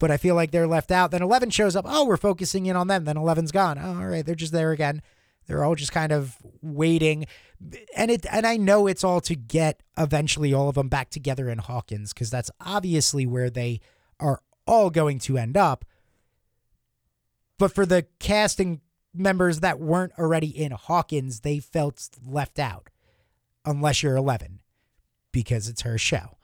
But 0.00 0.10
I 0.10 0.16
feel 0.16 0.34
like 0.34 0.50
they're 0.50 0.66
left 0.66 0.90
out. 0.90 1.12
Then 1.12 1.22
Eleven 1.22 1.50
shows 1.50 1.76
up. 1.76 1.84
Oh, 1.86 2.04
we're 2.04 2.16
focusing 2.16 2.66
in 2.66 2.74
on 2.74 2.88
them. 2.88 3.04
Then 3.04 3.16
Eleven's 3.16 3.52
gone. 3.52 3.78
Oh, 3.78 4.00
all 4.00 4.08
right, 4.08 4.26
they're 4.26 4.34
just 4.34 4.52
there 4.52 4.72
again. 4.72 5.02
They're 5.46 5.64
all 5.64 5.76
just 5.76 5.92
kind 5.92 6.10
of 6.10 6.36
waiting. 6.62 7.26
And 7.96 8.10
it 8.10 8.26
and 8.30 8.46
I 8.46 8.56
know 8.56 8.86
it's 8.86 9.04
all 9.04 9.20
to 9.20 9.36
get 9.36 9.82
eventually 9.96 10.52
all 10.52 10.68
of 10.68 10.74
them 10.74 10.88
back 10.88 11.10
together 11.10 11.48
in 11.48 11.58
Hawkins 11.58 12.12
because 12.12 12.30
that's 12.30 12.50
obviously 12.60 13.26
where 13.26 13.50
they 13.50 13.80
are 14.18 14.40
all 14.66 14.90
going 14.90 15.18
to 15.20 15.38
end 15.38 15.56
up. 15.56 15.84
But 17.58 17.74
for 17.74 17.84
the 17.84 18.06
casting 18.18 18.80
members 19.12 19.60
that 19.60 19.78
weren't 19.78 20.12
already 20.18 20.48
in 20.48 20.72
Hawkins, 20.72 21.40
they 21.40 21.58
felt 21.58 22.08
left 22.26 22.58
out 22.58 22.88
unless 23.64 24.02
you're 24.02 24.16
11 24.16 24.60
because 25.32 25.68
it's 25.68 25.82
her 25.82 25.98
show. 25.98 26.38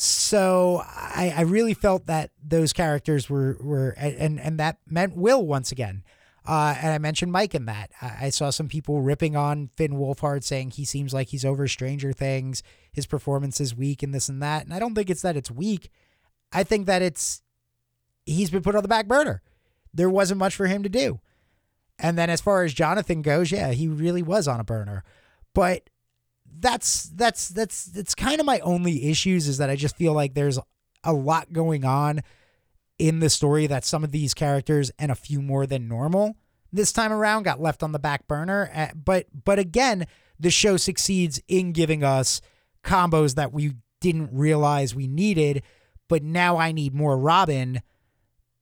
So 0.00 0.84
I, 0.86 1.34
I 1.38 1.40
really 1.40 1.74
felt 1.74 2.06
that 2.06 2.30
those 2.40 2.72
characters 2.72 3.28
were 3.28 3.56
were 3.60 3.96
and 3.98 4.38
and 4.38 4.60
that 4.60 4.78
meant 4.86 5.16
Will 5.16 5.44
once 5.44 5.72
again. 5.72 6.04
Uh, 6.46 6.76
and 6.80 6.92
I 6.92 6.98
mentioned 6.98 7.32
Mike 7.32 7.52
in 7.52 7.64
that. 7.64 7.90
I 8.00 8.30
saw 8.30 8.50
some 8.50 8.68
people 8.68 9.02
ripping 9.02 9.34
on 9.34 9.70
Finn 9.76 9.94
Wolfhard 9.94 10.44
saying 10.44 10.70
he 10.70 10.84
seems 10.84 11.12
like 11.12 11.30
he's 11.30 11.44
over 11.44 11.66
Stranger 11.66 12.12
Things. 12.12 12.62
His 12.92 13.06
performance 13.06 13.60
is 13.60 13.74
weak 13.74 14.04
and 14.04 14.14
this 14.14 14.28
and 14.28 14.40
that. 14.40 14.64
And 14.64 14.72
I 14.72 14.78
don't 14.78 14.94
think 14.94 15.10
it's 15.10 15.22
that 15.22 15.36
it's 15.36 15.50
weak. 15.50 15.90
I 16.52 16.62
think 16.62 16.86
that 16.86 17.02
it's 17.02 17.42
he's 18.24 18.50
been 18.50 18.62
put 18.62 18.76
on 18.76 18.82
the 18.82 18.88
back 18.88 19.08
burner. 19.08 19.42
There 19.92 20.08
wasn't 20.08 20.38
much 20.38 20.54
for 20.54 20.68
him 20.68 20.84
to 20.84 20.88
do. 20.88 21.18
And 21.98 22.16
then 22.16 22.30
as 22.30 22.40
far 22.40 22.62
as 22.62 22.72
Jonathan 22.72 23.20
goes, 23.20 23.50
yeah, 23.50 23.72
he 23.72 23.88
really 23.88 24.22
was 24.22 24.46
on 24.46 24.60
a 24.60 24.64
burner. 24.64 25.02
But 25.54 25.90
that's 26.58 27.04
that's 27.10 27.48
that's 27.48 27.86
that's 27.86 28.14
kind 28.14 28.40
of 28.40 28.46
my 28.46 28.60
only 28.60 29.10
issues 29.10 29.48
is 29.48 29.58
that 29.58 29.70
I 29.70 29.76
just 29.76 29.96
feel 29.96 30.12
like 30.12 30.34
there's 30.34 30.58
a 31.04 31.12
lot 31.12 31.52
going 31.52 31.84
on 31.84 32.20
in 32.98 33.20
the 33.20 33.30
story 33.30 33.66
that 33.68 33.84
some 33.84 34.02
of 34.02 34.10
these 34.10 34.34
characters 34.34 34.90
and 34.98 35.12
a 35.12 35.14
few 35.14 35.40
more 35.40 35.66
than 35.66 35.88
normal 35.88 36.36
this 36.72 36.92
time 36.92 37.12
around 37.12 37.44
got 37.44 37.60
left 37.60 37.82
on 37.82 37.92
the 37.92 37.98
back 37.98 38.26
burner. 38.26 38.70
Uh, 38.74 38.88
but 38.94 39.26
but 39.44 39.58
again, 39.58 40.06
the 40.38 40.50
show 40.50 40.76
succeeds 40.76 41.40
in 41.48 41.72
giving 41.72 42.04
us 42.04 42.40
combos 42.84 43.34
that 43.34 43.52
we 43.52 43.72
didn't 44.00 44.30
realize 44.32 44.94
we 44.94 45.06
needed. 45.06 45.62
But 46.08 46.22
now 46.22 46.56
I 46.56 46.72
need 46.72 46.94
more 46.94 47.18
Robin 47.18 47.82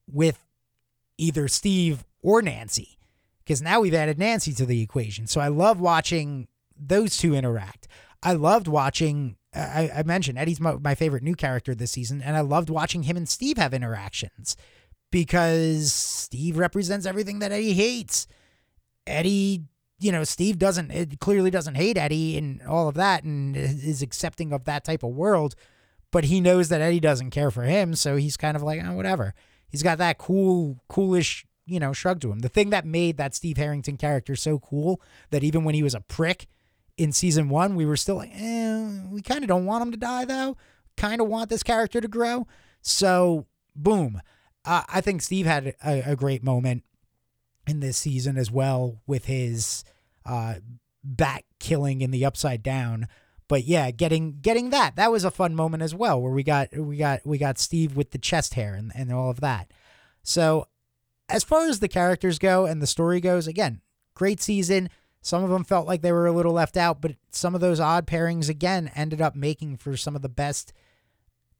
with 0.09 0.45
either 1.19 1.49
Steve 1.49 2.05
or 2.23 2.43
Nancy 2.43 2.99
because 3.45 3.63
now 3.63 3.81
we've 3.81 3.95
added 3.95 4.19
Nancy 4.19 4.53
to 4.55 4.67
the 4.67 4.83
equation. 4.83 5.27
So 5.27 5.41
I 5.41 5.49
love 5.49 5.81
watching 5.81 6.49
those 6.79 7.17
two 7.17 7.35
interact. 7.35 7.89
I 8.23 8.33
loved 8.33 8.69
watching 8.69 9.37
I, 9.57 9.91
I 9.97 10.03
mentioned 10.03 10.39
Eddie's 10.39 10.61
my, 10.61 10.75
my 10.75 10.95
favorite 10.95 11.23
new 11.23 11.35
character 11.35 11.75
this 11.75 11.93
season, 11.93 12.21
and 12.21 12.37
I 12.37 12.41
loved 12.41 12.69
watching 12.69 13.05
him 13.05 13.17
and 13.17 13.29
Steve 13.29 13.57
have 13.57 13.73
interactions 13.73 14.57
because 15.11 15.93
Steve 15.93 16.59
represents 16.59 17.07
everything 17.07 17.39
that 17.39 17.53
Eddie 17.53 17.73
hates. 17.73 18.27
Eddie, 19.07 19.65
you 19.99 20.13
know, 20.13 20.25
Steve 20.25 20.59
doesn't 20.59 20.91
it 20.91 21.21
clearly 21.21 21.51
doesn't 21.51 21.77
hate 21.77 21.97
Eddie 21.97 22.37
and 22.37 22.61
all 22.63 22.89
of 22.89 22.95
that, 22.97 23.25
and 23.25 23.57
is 23.57 24.03
accepting 24.03 24.53
of 24.53 24.65
that 24.65 24.85
type 24.85 25.03
of 25.03 25.11
world, 25.11 25.55
but 26.13 26.25
he 26.25 26.41
knows 26.41 26.69
that 26.69 26.83
Eddie 26.83 27.01
doesn't 27.01 27.31
care 27.31 27.51
for 27.51 27.63
him, 27.63 27.95
so 27.95 28.17
he's 28.17 28.37
kind 28.37 28.57
of 28.57 28.63
like, 28.63 28.83
oh, 28.85 28.95
whatever. 28.95 29.35
He's 29.69 29.83
got 29.83 29.99
that 29.99 30.19
cool, 30.19 30.83
coolish, 30.89 31.47
you 31.65 31.81
know, 31.81 31.93
shrug 31.93 32.21
to 32.21 32.31
him. 32.31 32.41
The 32.41 32.49
thing 32.49 32.71
that 32.71 32.85
made 32.85 33.17
that 33.17 33.35
Steve 33.35 33.57
Harrington 33.57 33.97
character 33.97 34.37
so 34.37 34.59
cool 34.59 35.01
that 35.31 35.43
even 35.43 35.65
when 35.65 35.75
he 35.75 35.83
was 35.83 35.95
a 35.95 36.01
prick 36.01 36.47
in 36.97 37.13
season 37.13 37.49
one, 37.49 37.75
we 37.75 37.87
were 37.87 37.97
still 37.97 38.17
like, 38.17 38.33
eh, 38.35 38.89
we 39.11 39.21
kind 39.23 39.43
of 39.43 39.49
don't 39.49 39.67
want 39.67 39.83
him 39.83 39.91
to 39.93 39.97
die 39.97 40.25
though. 40.25 40.57
Kind 40.97 41.21
of 41.21 41.29
want 41.29 41.51
this 41.51 41.63
character 41.63 42.01
to 42.01 42.09
grow. 42.09 42.47
So, 42.81 43.47
boom. 43.75 44.21
Uh, 44.65 44.83
I 44.89 45.01
think 45.01 45.23
Steve 45.23 45.47
had 45.47 45.75
a, 45.85 46.13
a, 46.13 46.17
great 46.17 46.43
moment 46.43 46.83
in 47.69 47.81
this 47.81 47.97
season 47.97 48.37
as 48.37 48.51
well 48.51 49.01
with 49.07 49.27
his 49.27 49.85
uh, 50.25 50.55
bat 51.05 51.45
killing 51.61 52.01
in 52.01 52.11
the 52.11 52.25
upside 52.25 52.63
down. 52.63 53.07
But 53.49 53.65
yeah, 53.65 53.93
getting 53.93 54.39
getting 54.41 54.71
that 54.71 54.97
that 54.97 55.13
was 55.13 55.25
a 55.25 55.31
fun 55.31 55.55
moment 55.55 55.85
as 55.85 55.95
well, 55.95 56.21
where 56.21 56.33
we 56.33 56.43
got 56.43 56.77
we 56.77 56.97
got 56.97 57.25
we 57.25 57.39
got 57.39 57.59
Steve 57.59 57.95
with 57.95 58.11
the 58.11 58.19
chest 58.19 58.55
hair 58.55 58.75
and, 58.75 58.91
and 58.97 59.13
all 59.13 59.31
of 59.31 59.41
that. 59.41 59.71
So, 60.25 60.67
as 61.29 61.45
far 61.45 61.69
as 61.69 61.79
the 61.79 61.87
characters 61.87 62.41
go 62.41 62.67
and 62.67 62.83
the 62.83 62.89
story 62.89 63.21
goes, 63.21 63.47
again, 63.47 63.83
great 64.15 64.41
season 64.41 64.89
some 65.27 65.43
of 65.43 65.51
them 65.51 65.65
felt 65.65 65.89
like 65.89 66.03
they 66.03 66.13
were 66.13 66.29
a 66.29 66.33
little 66.33 66.53
left 66.53 66.77
out, 66.77 67.01
but 67.01 67.17
some 67.31 67.57
of 67.57 67.61
those 67.61 67.81
odd 67.81 68.07
pairings 68.07 68.49
again 68.49 68.93
ended 68.95 69.21
up 69.21 69.35
making 69.35 69.77
for 69.77 69.97
some 69.97 70.15
of 70.15 70.23
the 70.23 70.29
best 70.29 70.73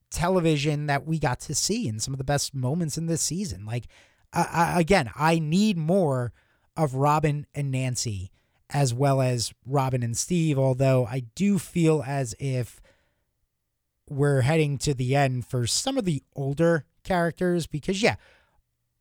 television 0.09 0.87
that 0.87 1.05
we 1.05 1.19
got 1.19 1.41
to 1.41 1.53
see 1.53 1.89
and 1.89 2.01
some 2.01 2.15
of 2.15 2.19
the 2.19 2.23
best 2.23 2.55
moments 2.55 2.97
in 2.97 3.07
this 3.07 3.21
season. 3.21 3.67
Like, 3.67 3.89
again, 4.33 5.11
I 5.17 5.41
need 5.41 5.77
more 5.77 6.33
of 6.77 6.95
Robin 6.95 7.45
and 7.57 7.73
Nancy 7.73 8.31
as 8.71 8.95
well 8.95 9.21
as 9.21 9.53
Robin 9.67 10.05
and 10.05 10.17
Steve, 10.17 10.61
although 10.61 11.05
I 11.05 11.25
do 11.35 11.59
feel 11.59 12.05
as 12.07 12.37
if 12.39 12.81
we're 14.09 14.43
heading 14.43 14.79
to 14.79 14.95
the 14.95 15.17
end 15.17 15.45
for 15.45 15.67
some 15.67 15.99
of 15.99 16.05
the 16.05 16.23
older 16.37 16.85
characters 17.03 17.67
because, 17.67 18.01
yeah, 18.01 18.15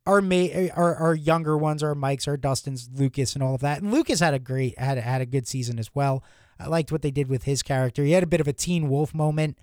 our 0.06 0.22
ma- 0.22 0.70
our 0.76 0.96
our 0.96 1.16
younger 1.16 1.58
ones, 1.58 1.84
our 1.84 1.96
Mikes, 1.96 2.28
our 2.28 2.38
Dustins, 2.38 2.90
Lucas, 2.94 3.34
and 3.34 3.44
all 3.44 3.56
of 3.56 3.62
that. 3.62 3.82
And 3.82 3.92
Lucas 3.92 4.20
had 4.20 4.34
a 4.34 4.40
great 4.40 4.78
had 4.78 4.98
had 4.98 5.22
a 5.22 5.26
good 5.26 5.48
season 5.48 5.80
as 5.80 5.94
well. 5.94 6.24
I 6.60 6.68
liked 6.68 6.92
what 6.92 7.02
they 7.02 7.12
did 7.12 7.28
with 7.28 7.44
his 7.44 7.64
character. 7.64 8.04
He 8.04 8.12
had 8.12 8.24
a 8.24 8.28
bit 8.28 8.40
of 8.42 8.48
a 8.48 8.54
Teen 8.54 8.90
Wolf 8.90 9.14
moment, 9.14 9.58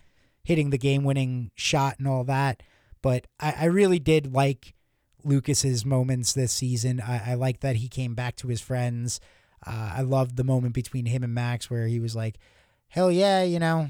hitting 0.44 0.70
the 0.70 0.78
game 0.78 1.04
winning 1.04 1.50
shot 1.54 1.96
and 1.98 2.06
all 2.06 2.24
that. 2.24 2.62
But 3.00 3.26
I, 3.40 3.54
I 3.60 3.64
really 3.66 3.98
did 3.98 4.32
like 4.32 4.74
Lucas's 5.24 5.84
moments 5.84 6.32
this 6.32 6.52
season. 6.52 7.00
I, 7.00 7.32
I 7.32 7.34
like 7.34 7.60
that 7.60 7.76
he 7.76 7.88
came 7.88 8.14
back 8.14 8.36
to 8.36 8.48
his 8.48 8.60
friends. 8.60 9.20
Uh, 9.64 9.94
I 9.96 10.02
loved 10.02 10.36
the 10.36 10.44
moment 10.44 10.74
between 10.74 11.06
him 11.06 11.22
and 11.22 11.34
Max 11.34 11.70
where 11.70 11.86
he 11.86 12.00
was 12.00 12.16
like, 12.16 12.38
"Hell 12.88 13.10
yeah, 13.10 13.42
you 13.42 13.58
know, 13.60 13.88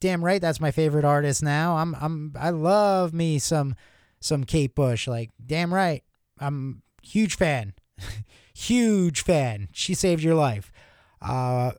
damn 0.00 0.24
right 0.24 0.40
that's 0.40 0.60
my 0.60 0.70
favorite 0.70 1.04
artist 1.04 1.42
now. 1.42 1.76
I'm 1.76 1.94
I'm 1.96 2.32
I 2.38 2.50
love 2.50 3.12
me 3.12 3.38
some 3.38 3.74
some 4.20 4.44
Kate 4.44 4.74
Bush. 4.74 5.06
Like 5.06 5.30
damn 5.44 5.72
right. 5.72 6.02
I'm 6.38 6.82
huge 7.02 7.36
fan. 7.36 7.74
huge 8.54 9.22
fan. 9.22 9.68
She 9.72 9.94
saved 9.94 10.22
your 10.22 10.34
life. 10.34 10.72
Uh 11.20 11.72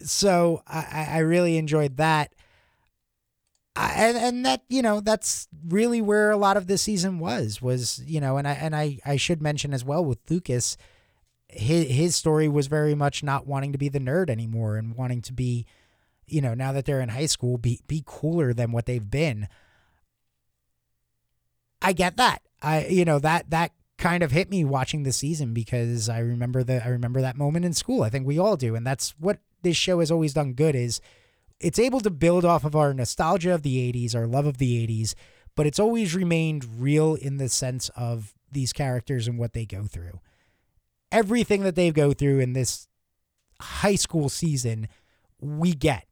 so 0.00 0.62
I, 0.66 1.08
I 1.10 1.18
really 1.18 1.56
enjoyed 1.56 1.96
that. 1.96 2.34
I, 3.74 3.92
and 3.92 4.16
and 4.16 4.46
that 4.46 4.62
you 4.68 4.80
know 4.80 5.00
that's 5.00 5.48
really 5.68 6.00
where 6.00 6.30
a 6.30 6.36
lot 6.36 6.56
of 6.56 6.66
this 6.66 6.82
season 6.82 7.18
was 7.18 7.60
was 7.60 8.02
you 8.06 8.20
know 8.20 8.38
and 8.38 8.48
I 8.48 8.52
and 8.52 8.74
I 8.74 8.98
I 9.04 9.16
should 9.16 9.42
mention 9.42 9.74
as 9.74 9.84
well 9.84 10.04
with 10.04 10.18
Lucas 10.30 10.78
his 11.48 11.88
his 11.90 12.16
story 12.16 12.48
was 12.48 12.66
very 12.66 12.94
much 12.94 13.22
not 13.22 13.46
wanting 13.46 13.72
to 13.72 13.78
be 13.78 13.88
the 13.88 14.00
nerd 14.00 14.30
anymore 14.30 14.76
and 14.76 14.96
wanting 14.96 15.22
to 15.22 15.32
be 15.32 15.66
you 16.26 16.40
know 16.40 16.54
now 16.54 16.72
that 16.72 16.86
they're 16.86 17.00
in 17.00 17.10
high 17.10 17.26
school 17.26 17.58
be 17.58 17.80
be 17.86 18.02
cooler 18.06 18.52
than 18.52 18.72
what 18.72 18.86
they've 18.86 19.10
been 19.10 19.48
I 21.82 21.92
get 21.92 22.16
that 22.16 22.42
I 22.62 22.86
you 22.86 23.04
know 23.04 23.18
that 23.18 23.50
that 23.50 23.72
kind 23.98 24.22
of 24.22 24.30
hit 24.30 24.50
me 24.50 24.64
watching 24.64 25.02
the 25.02 25.12
season 25.12 25.54
because 25.54 26.08
I 26.08 26.18
remember 26.18 26.62
the 26.62 26.84
I 26.84 26.88
remember 26.88 27.20
that 27.20 27.36
moment 27.36 27.64
in 27.64 27.72
school 27.72 28.02
I 28.02 28.10
think 28.10 28.26
we 28.26 28.38
all 28.38 28.56
do 28.56 28.74
and 28.74 28.86
that's 28.86 29.14
what 29.18 29.38
this 29.62 29.76
show 29.76 30.00
has 30.00 30.10
always 30.10 30.34
done 30.34 30.52
good 30.52 30.74
is 30.74 31.00
it's 31.60 31.78
able 31.78 32.00
to 32.00 32.10
build 32.10 32.44
off 32.44 32.64
of 32.64 32.76
our 32.76 32.92
nostalgia 32.92 33.54
of 33.54 33.62
the 33.62 33.92
80s, 33.92 34.14
our 34.14 34.26
love 34.26 34.46
of 34.46 34.58
the 34.58 34.86
80s, 34.86 35.14
but 35.54 35.66
it's 35.66 35.78
always 35.78 36.14
remained 36.14 36.80
real 36.80 37.14
in 37.14 37.38
the 37.38 37.48
sense 37.48 37.88
of 37.96 38.34
these 38.52 38.72
characters 38.72 39.26
and 39.26 39.38
what 39.38 39.54
they 39.54 39.64
go 39.64 39.84
through. 39.84 40.20
Everything 41.10 41.62
that 41.62 41.74
they 41.74 41.90
go 41.90 42.12
through 42.12 42.40
in 42.40 42.52
this 42.52 42.88
high 43.60 43.94
school 43.94 44.28
season, 44.28 44.88
we 45.40 45.72
get. 45.72 46.06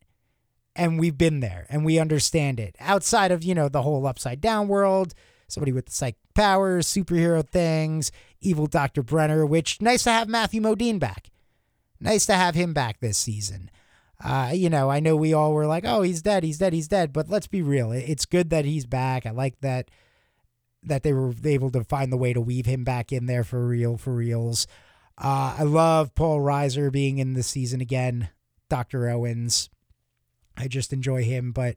And 0.77 0.99
we've 0.99 1.17
been 1.17 1.39
there 1.41 1.67
and 1.69 1.85
we 1.85 2.01
understand 2.01 2.59
it. 2.59 2.75
Outside 2.81 3.31
of, 3.31 3.45
you 3.45 3.55
know, 3.55 3.69
the 3.69 3.83
whole 3.83 4.07
upside 4.07 4.41
down 4.41 4.67
world, 4.67 5.15
somebody 5.55 5.73
with 5.73 5.91
psychic 5.91 6.19
powers, 6.35 6.87
superhero 6.87 7.47
things, 7.49 8.13
evil 8.41 8.67
Dr. 8.67 9.03
Brenner, 9.03 9.47
which 9.47 9.81
nice 9.81 10.05
to 10.05 10.13
have 10.13 10.29
Matthew 10.29 10.61
Modine 10.61 10.99
back. 10.99 11.31
Nice 12.01 12.27
to 12.27 12.35
have 12.35 12.55
him 12.55 12.75
back 12.75 13.01
this 13.01 13.17
season. 13.17 13.71
Uh, 14.23 14.51
you 14.53 14.69
know, 14.69 14.91
I 14.91 15.01
know 15.01 15.17
we 15.17 15.33
all 15.33 15.53
were 15.53 15.67
like, 15.67 15.85
"Oh, 15.87 16.03
he's 16.03 16.23
dead, 16.23 16.45
he's 16.45 16.59
dead, 16.59 16.73
he's 16.73 16.89
dead," 16.89 17.13
but 17.13 17.29
let's 17.29 17.47
be 17.47 17.63
real. 17.63 17.93
It's 17.93 18.27
good 18.27 18.51
that 18.51 18.65
he's 18.65 18.87
back. 18.87 19.27
I 19.27 19.31
like 19.31 19.61
that 19.61 19.91
that 20.83 21.03
they 21.03 21.13
were 21.13 21.33
able 21.45 21.71
to 21.71 21.85
find 21.85 22.13
the 22.13 22.17
way 22.17 22.33
to 22.33 22.41
weave 22.41 22.67
him 22.67 22.85
back 22.85 23.11
in 23.11 23.27
there 23.27 23.45
for 23.45 23.67
real, 23.67 23.97
for 23.97 24.15
reals. 24.15 24.67
Uh, 25.17 25.57
I 25.59 25.63
love 25.63 26.15
Paul 26.15 26.41
Reiser 26.41 26.93
being 26.93 27.19
in 27.19 27.35
the 27.35 27.43
season 27.43 27.81
again. 27.81 28.29
Doctor 28.69 29.09
Owens, 29.09 29.71
I 30.57 30.69
just 30.69 30.93
enjoy 30.93 31.23
him. 31.23 31.53
But 31.53 31.77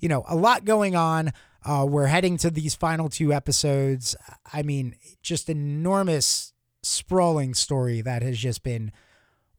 you 0.00 0.08
know, 0.08 0.24
a 0.28 0.36
lot 0.36 0.64
going 0.64 0.94
on. 0.94 1.32
Uh, 1.66 1.84
we're 1.84 2.06
heading 2.06 2.36
to 2.36 2.50
these 2.50 2.76
final 2.76 3.08
two 3.08 3.32
episodes. 3.32 4.14
I 4.52 4.62
mean, 4.62 4.94
just 5.20 5.50
enormous, 5.50 6.52
sprawling 6.82 7.54
story 7.54 8.00
that 8.02 8.22
has 8.22 8.38
just 8.38 8.62
been 8.62 8.92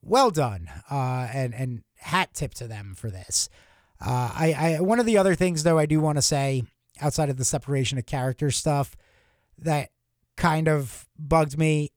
well 0.01 0.31
done. 0.31 0.69
Uh, 0.89 1.27
and 1.33 1.53
and 1.53 1.83
hat 1.97 2.29
tip 2.33 2.53
to 2.55 2.67
them 2.67 2.95
for 2.95 3.11
this. 3.11 3.49
Uh, 3.99 4.31
I, 4.33 4.77
I 4.77 4.81
one 4.81 4.99
of 4.99 5.05
the 5.05 5.17
other 5.17 5.35
things 5.35 5.63
though 5.63 5.77
I 5.77 5.85
do 5.85 5.99
want 5.99 6.17
to 6.17 6.21
say 6.21 6.63
outside 7.01 7.29
of 7.29 7.37
the 7.37 7.45
separation 7.45 7.97
of 7.97 8.05
character 8.05 8.51
stuff 8.51 8.95
that 9.57 9.89
kind 10.37 10.69
of 10.69 11.07
bugged 11.19 11.57
me, 11.57 11.91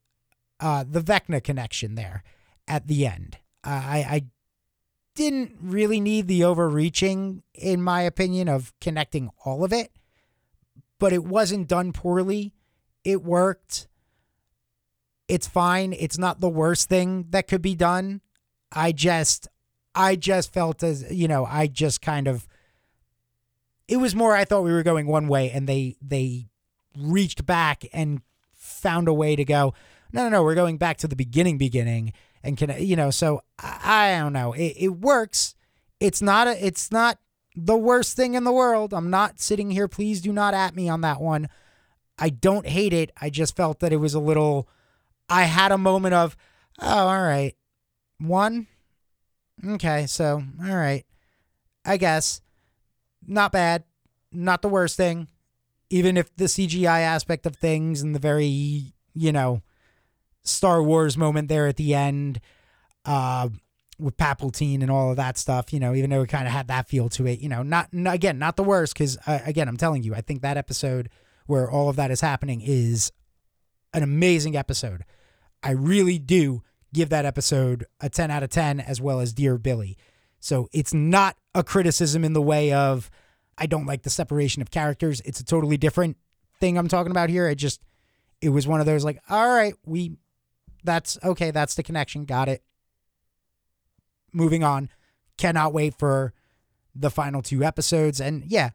uh, 0.58 0.84
the 0.88 1.02
Vecna 1.02 1.42
connection 1.42 1.94
there 1.94 2.24
at 2.66 2.88
the 2.88 3.06
end. 3.06 3.38
I 3.62 4.06
I 4.08 4.24
didn't 5.14 5.56
really 5.60 6.00
need 6.00 6.26
the 6.26 6.44
overreaching, 6.44 7.42
in 7.54 7.82
my 7.82 8.02
opinion, 8.02 8.48
of 8.48 8.72
connecting 8.80 9.30
all 9.44 9.62
of 9.64 9.72
it, 9.72 9.92
but 11.00 11.12
it 11.12 11.24
wasn't 11.24 11.66
done 11.66 11.92
poorly. 11.92 12.54
It 13.02 13.24
worked. 13.24 13.88
It's 15.26 15.48
fine. 15.48 15.92
It's 15.92 16.18
not 16.18 16.40
the 16.40 16.48
worst 16.48 16.88
thing 16.88 17.26
that 17.30 17.48
could 17.48 17.62
be 17.62 17.74
done. 17.74 18.20
I 18.70 18.92
just 18.92 19.48
I 19.96 20.14
just 20.14 20.52
felt 20.52 20.84
as 20.84 21.10
you 21.10 21.26
know, 21.26 21.44
I 21.44 21.66
just 21.66 22.00
kind 22.00 22.28
of 22.28 22.46
it 23.88 23.96
was 23.96 24.14
more 24.14 24.36
I 24.36 24.44
thought 24.44 24.62
we 24.62 24.72
were 24.72 24.84
going 24.84 25.08
one 25.08 25.26
way 25.26 25.50
and 25.50 25.68
they 25.68 25.96
they 26.00 26.46
reached 26.96 27.44
back 27.44 27.84
and 27.92 28.20
found 28.52 29.08
a 29.08 29.14
way 29.14 29.34
to 29.34 29.44
go 29.44 29.74
no 30.12 30.24
no 30.24 30.28
no 30.28 30.42
we're 30.42 30.54
going 30.54 30.76
back 30.76 30.96
to 30.98 31.08
the 31.08 31.16
beginning 31.16 31.58
beginning 31.58 32.12
and 32.42 32.56
can 32.56 32.74
you 32.78 32.96
know 32.96 33.10
so 33.10 33.42
I, 33.58 34.12
I 34.12 34.18
don't 34.18 34.32
know 34.32 34.52
it, 34.52 34.74
it 34.76 34.88
works 34.88 35.54
it's 35.98 36.20
not 36.20 36.46
a 36.46 36.64
it's 36.64 36.90
not 36.90 37.18
the 37.56 37.76
worst 37.76 38.16
thing 38.16 38.34
in 38.34 38.44
the 38.44 38.52
world. 38.52 38.94
I'm 38.94 39.10
not 39.10 39.40
sitting 39.40 39.70
here. 39.70 39.88
Please 39.88 40.20
do 40.20 40.32
not 40.32 40.54
at 40.54 40.74
me 40.74 40.88
on 40.88 41.00
that 41.02 41.20
one. 41.20 41.48
I 42.18 42.30
don't 42.30 42.66
hate 42.66 42.92
it. 42.92 43.10
I 43.20 43.30
just 43.30 43.56
felt 43.56 43.80
that 43.80 43.92
it 43.92 43.96
was 43.96 44.14
a 44.14 44.20
little 44.20 44.68
I 45.28 45.44
had 45.44 45.70
a 45.70 45.78
moment 45.78 46.14
of 46.14 46.36
oh 46.80 47.08
all 47.08 47.22
right. 47.22 47.54
One? 48.18 48.66
Okay, 49.66 50.06
so 50.06 50.42
all 50.62 50.76
right. 50.76 51.04
I 51.84 51.96
guess. 51.96 52.40
Not 53.26 53.52
bad, 53.52 53.84
not 54.32 54.62
the 54.62 54.68
worst 54.68 54.96
thing. 54.96 55.28
Even 55.90 56.16
if 56.16 56.34
the 56.36 56.46
CGI 56.46 57.00
aspect 57.00 57.46
of 57.46 57.56
things 57.56 58.00
and 58.00 58.14
the 58.14 58.18
very, 58.18 58.94
you 59.14 59.30
know, 59.30 59.62
Star 60.42 60.82
Wars 60.82 61.16
moment 61.16 61.48
there 61.48 61.66
at 61.66 61.76
the 61.76 61.94
end, 61.94 62.40
uh, 63.04 63.48
with 64.00 64.16
Palpatine 64.16 64.82
and 64.82 64.90
all 64.90 65.10
of 65.10 65.16
that 65.16 65.38
stuff, 65.38 65.72
you 65.72 65.80
know, 65.80 65.94
even 65.94 66.10
though 66.10 66.22
it 66.22 66.28
kind 66.28 66.46
of 66.46 66.52
had 66.52 66.68
that 66.68 66.88
feel 66.88 67.08
to 67.10 67.26
it, 67.26 67.40
you 67.40 67.48
know, 67.48 67.62
not, 67.62 67.92
not 67.92 68.14
again, 68.14 68.38
not 68.38 68.56
the 68.56 68.64
worst 68.64 68.94
because 68.94 69.16
uh, 69.26 69.40
again, 69.44 69.68
I'm 69.68 69.76
telling 69.76 70.02
you, 70.02 70.14
I 70.14 70.20
think 70.20 70.42
that 70.42 70.56
episode 70.56 71.08
where 71.46 71.70
all 71.70 71.88
of 71.88 71.96
that 71.96 72.10
is 72.10 72.20
happening 72.20 72.60
is 72.60 73.12
an 73.92 74.02
amazing 74.02 74.56
episode. 74.56 75.04
I 75.62 75.72
really 75.72 76.18
do 76.18 76.62
give 76.92 77.08
that 77.10 77.24
episode 77.24 77.84
a 78.00 78.08
10 78.08 78.30
out 78.30 78.42
of 78.42 78.50
10 78.50 78.80
as 78.80 79.00
well 79.00 79.20
as 79.20 79.32
Dear 79.32 79.58
Billy. 79.58 79.96
So 80.40 80.68
it's 80.72 80.94
not 80.94 81.36
a 81.54 81.62
criticism 81.62 82.24
in 82.24 82.32
the 82.32 82.42
way 82.42 82.72
of 82.72 83.10
I 83.58 83.66
don't 83.66 83.86
like 83.86 84.02
the 84.02 84.10
separation 84.10 84.62
of 84.62 84.70
characters. 84.70 85.20
It's 85.24 85.40
a 85.40 85.44
totally 85.44 85.76
different 85.76 86.16
thing 86.60 86.78
I'm 86.78 86.88
talking 86.88 87.10
about 87.10 87.28
here. 87.28 87.46
It 87.48 87.56
just 87.56 87.80
it 88.40 88.48
was 88.48 88.66
one 88.66 88.80
of 88.80 88.86
those 88.86 89.04
like, 89.04 89.20
all 89.28 89.48
right, 89.48 89.74
we 89.84 90.16
that's 90.82 91.18
okay, 91.22 91.50
that's 91.50 91.74
the 91.74 91.82
connection. 91.82 92.24
Got 92.24 92.48
it. 92.48 92.62
Moving 94.32 94.62
on. 94.64 94.90
Cannot 95.36 95.72
wait 95.72 95.94
for 95.94 96.32
the 96.94 97.10
final 97.10 97.42
two 97.42 97.62
episodes. 97.64 98.20
And 98.20 98.44
yeah, 98.46 98.70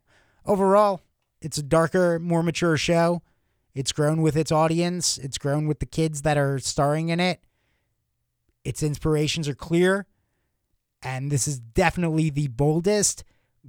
overall, 0.45 1.01
it's 1.41 1.57
a 1.57 1.63
darker, 1.63 2.19
more 2.19 2.43
mature 2.43 2.77
show. 2.77 3.21
It's 3.73 3.91
grown 3.91 4.21
with 4.21 4.37
its 4.37 4.51
audience. 4.51 5.17
It's 5.17 5.37
grown 5.37 5.67
with 5.67 5.79
the 5.79 5.85
kids 5.85 6.21
that 6.21 6.37
are 6.37 6.59
starring 6.59 7.09
in 7.09 7.19
it. 7.19 7.41
Its 8.63 8.81
inspirations 8.81 9.47
are 9.47 9.53
clear, 9.53 10.07
and 11.03 11.31
this 11.31 11.47
is 11.47 11.59
definitely 11.59 12.31
the 12.31 12.47
boldest, 12.47 13.23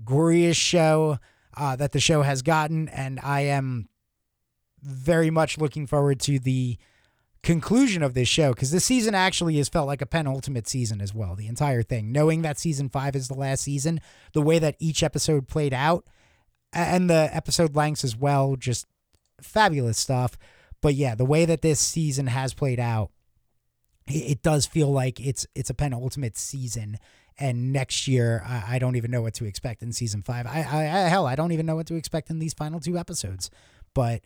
goriest 0.04 0.56
show 0.56 1.18
uh, 1.54 1.76
that 1.76 1.92
the 1.92 2.00
show 2.00 2.22
has 2.22 2.40
gotten, 2.40 2.88
and 2.88 3.20
I 3.20 3.42
am 3.42 3.90
very 4.80 5.28
much 5.28 5.58
looking 5.58 5.86
forward 5.86 6.18
to 6.20 6.38
the 6.38 6.78
conclusion 7.42 8.02
of 8.02 8.14
this 8.14 8.28
show 8.28 8.52
because 8.52 8.70
this 8.70 8.84
season 8.84 9.14
actually 9.14 9.56
has 9.56 9.68
felt 9.68 9.86
like 9.86 10.02
a 10.02 10.06
penultimate 10.06 10.68
season 10.68 11.00
as 11.00 11.14
well. 11.14 11.34
The 11.34 11.46
entire 11.46 11.82
thing, 11.82 12.12
knowing 12.12 12.42
that 12.42 12.58
season 12.58 12.88
five 12.88 13.14
is 13.14 13.28
the 13.28 13.34
last 13.34 13.62
season, 13.62 14.00
the 14.32 14.42
way 14.42 14.58
that 14.58 14.76
each 14.78 15.02
episode 15.02 15.48
played 15.48 15.74
out, 15.74 16.06
and 16.72 17.08
the 17.08 17.30
episode 17.32 17.76
lengths 17.76 18.04
as 18.04 18.16
well, 18.16 18.56
just 18.56 18.86
fabulous 19.40 19.98
stuff. 19.98 20.36
But 20.82 20.94
yeah, 20.94 21.14
the 21.14 21.24
way 21.24 21.44
that 21.44 21.62
this 21.62 21.80
season 21.80 22.26
has 22.26 22.52
played 22.52 22.80
out 22.80 23.10
it 24.08 24.42
does 24.42 24.66
feel 24.66 24.90
like 24.90 25.20
it's 25.20 25.46
it's 25.54 25.70
a 25.70 25.74
penultimate 25.74 26.36
season 26.36 26.98
and 27.38 27.72
next 27.72 28.06
year 28.08 28.42
I, 28.46 28.76
I, 28.76 28.78
don't 28.78 28.96
even 28.96 29.10
know 29.10 29.20
what 29.20 29.34
to 29.34 29.44
expect 29.44 29.82
in 29.82 29.92
season 29.92 30.22
five 30.22 30.46
I, 30.46 30.66
I, 30.68 30.78
I 30.82 31.08
hell 31.08 31.26
i 31.26 31.34
don't 31.34 31.52
even 31.52 31.66
know 31.66 31.76
what 31.76 31.86
to 31.88 31.96
expect 31.96 32.30
in 32.30 32.38
these 32.38 32.54
final 32.54 32.80
two 32.80 32.96
episodes 32.96 33.50
but 33.94 34.22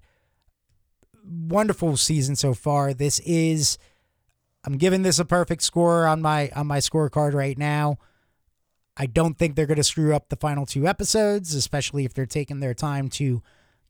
wonderful 1.25 1.97
season 1.97 2.37
so 2.37 2.55
far. 2.55 2.95
This 2.95 3.19
is 3.21 3.79
i'm 4.63 4.77
giving 4.77 5.01
this 5.01 5.19
a 5.19 5.25
perfect 5.25 5.63
score 5.63 6.07
on 6.07 6.21
my 6.21 6.51
on 6.55 6.67
my 6.67 6.79
scorecard 6.79 7.35
right 7.35 7.57
now. 7.57 7.99
I 8.97 9.07
don't 9.07 9.39
think 9.39 9.57
they're 9.57 9.67
going 9.67 9.77
to 9.77 9.85
screw 9.85 10.15
up 10.15 10.29
the 10.29 10.37
final 10.37 10.67
two 10.67 10.87
episodes 10.87 11.55
especially 11.55 12.05
if 12.05 12.13
they're 12.13 12.27
taking 12.27 12.61
their 12.61 12.75
time 12.75 13.09
to 13.11 13.43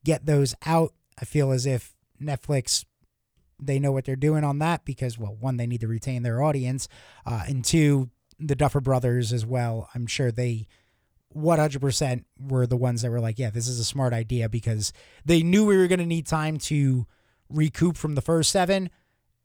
get 0.05 0.27
those 0.27 0.55
out. 0.64 0.93
I 1.21 1.25
feel 1.25 1.51
as 1.51 1.66
if 1.66 1.95
netflix 2.23 2.85
they 3.62 3.79
know 3.79 3.93
what 3.93 4.05
they're 4.05 4.16
doing 4.16 4.45
on 4.45 4.59
that 4.59 4.85
because, 4.85 5.19
well, 5.19 5.37
one, 5.38 5.57
they 5.57 5.66
need 5.66 5.81
to 5.81 5.88
retain 5.88 6.23
their 6.23 6.43
audience, 6.43 6.88
uh, 7.27 7.43
and 7.47 7.64
two, 7.64 8.11
the 8.38 8.57
Duffer 8.57 8.81
Brothers 8.81 9.33
as 9.33 9.45
well. 9.45 9.88
I'm 9.95 10.07
sure 10.07 10.31
they 10.31 10.66
100% 11.37 12.25
were 12.40 12.66
the 12.66 12.77
ones 12.77 13.03
that 13.03 13.11
were 13.11 13.21
like, 13.21 13.38
yeah, 13.38 13.51
this 13.51 13.69
is 13.69 13.79
a 13.79 13.85
smart 13.85 14.12
idea 14.12 14.49
because 14.49 14.93
they 15.25 15.43
knew 15.43 15.64
we 15.64 15.77
were 15.77 15.87
going 15.87 16.01
to 16.01 16.07
need 16.07 16.27
time 16.27 16.59
to 16.59 17.07
recoup 17.50 17.96
from 17.96 18.14
the 18.14 18.20
first 18.22 18.50
seven, 18.50 18.90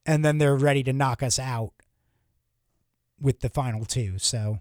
and 0.05 0.23
then 0.23 0.37
they're 0.37 0.55
ready 0.55 0.83
to 0.83 0.93
knock 0.93 1.23
us 1.23 1.39
out 1.39 1.73
with 3.19 3.39
the 3.41 3.49
final 3.49 3.85
two. 3.85 4.17
So, 4.19 4.59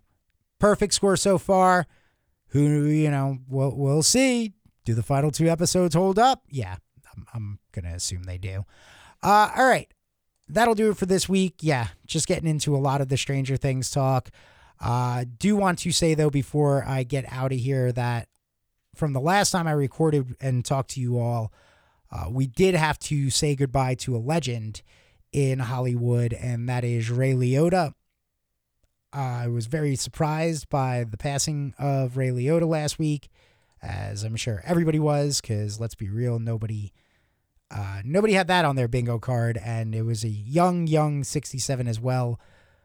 perfect 0.59 0.94
score 0.94 1.16
so 1.16 1.38
far. 1.38 1.87
who 2.48 2.85
you 2.85 3.11
know, 3.11 3.38
we'll 3.48 3.76
we'll 3.76 4.02
see. 4.02 4.52
Do 4.85 4.94
the 4.94 5.02
final 5.02 5.30
two 5.30 5.48
episodes 5.48 5.94
hold 5.94 6.18
up? 6.18 6.42
Yeah, 6.48 6.76
I'm, 7.14 7.26
I'm 7.35 7.59
gonna 7.72 7.94
assume 7.94 8.24
they 8.24 8.38
do. 8.38 8.64
Uh, 9.22 9.50
all 9.57 9.66
right, 9.66 9.92
that'll 10.48 10.74
do 10.74 10.90
it 10.90 10.96
for 10.96 11.07
this 11.07 11.28
week. 11.28 11.57
Yeah, 11.61 11.88
just 12.07 12.26
getting 12.26 12.48
into 12.48 12.76
a 12.76 12.78
lot 12.78 13.00
of 13.00 13.09
the 13.09 13.16
Stranger 13.16 13.57
Things 13.57 13.90
talk. 13.90 14.30
Uh, 14.80 15.24
do 15.38 15.57
want 15.57 15.78
to 15.80 15.92
say 15.92 16.14
though 16.14 16.30
before 16.30 16.85
I 16.87 17.04
get 17.04 17.24
out 17.33 17.52
of 17.52 17.59
here 17.59 17.92
that 17.92 18.28
from 18.94 19.12
the 19.12 19.20
last 19.20 19.50
time 19.50 19.66
I 19.66 19.72
recorded 19.72 20.37
and 20.40 20.64
talked 20.64 20.90
to 20.90 21.00
you 21.00 21.18
all, 21.18 21.52
uh, 22.14 22.31
we 22.31 22.46
did 22.46 22.74
have 22.74 22.98
to 23.00 23.29
say 23.29 23.57
goodbye 23.57 23.96
to 23.96 24.16
a 24.16 24.18
legend 24.18 24.83
in 25.33 25.59
Hollywood, 25.59 26.33
and 26.33 26.68
that 26.68 26.85
is 26.85 27.11
Ray 27.11 27.33
Liotta. 27.33 27.92
I 29.12 29.48
was 29.48 29.66
very 29.66 29.96
surprised 29.96 30.68
by 30.68 31.05
the 31.05 31.16
passing 31.16 31.74
of 31.77 32.16
Ray 32.16 32.29
Liotta 32.29 32.68
last 32.68 33.00
week, 33.00 33.29
as 33.83 34.22
I'm 34.22 34.37
sure 34.37 34.62
everybody 34.64 35.00
was, 35.00 35.40
because 35.40 35.81
let's 35.81 35.96
be 35.96 36.09
real, 36.09 36.38
nobody. 36.38 36.92
Uh, 37.68 38.03
nobody 38.05 38.35
had 38.35 38.46
that 38.46 38.64
on 38.64 38.77
their 38.77 38.87
bingo 38.87 39.18
card, 39.18 39.59
and 39.64 39.92
it 39.92 40.03
was 40.03 40.22
a 40.22 40.29
young, 40.29 40.87
young 40.87 41.24
67 41.24 41.88
as 41.88 41.98
well 41.98 42.38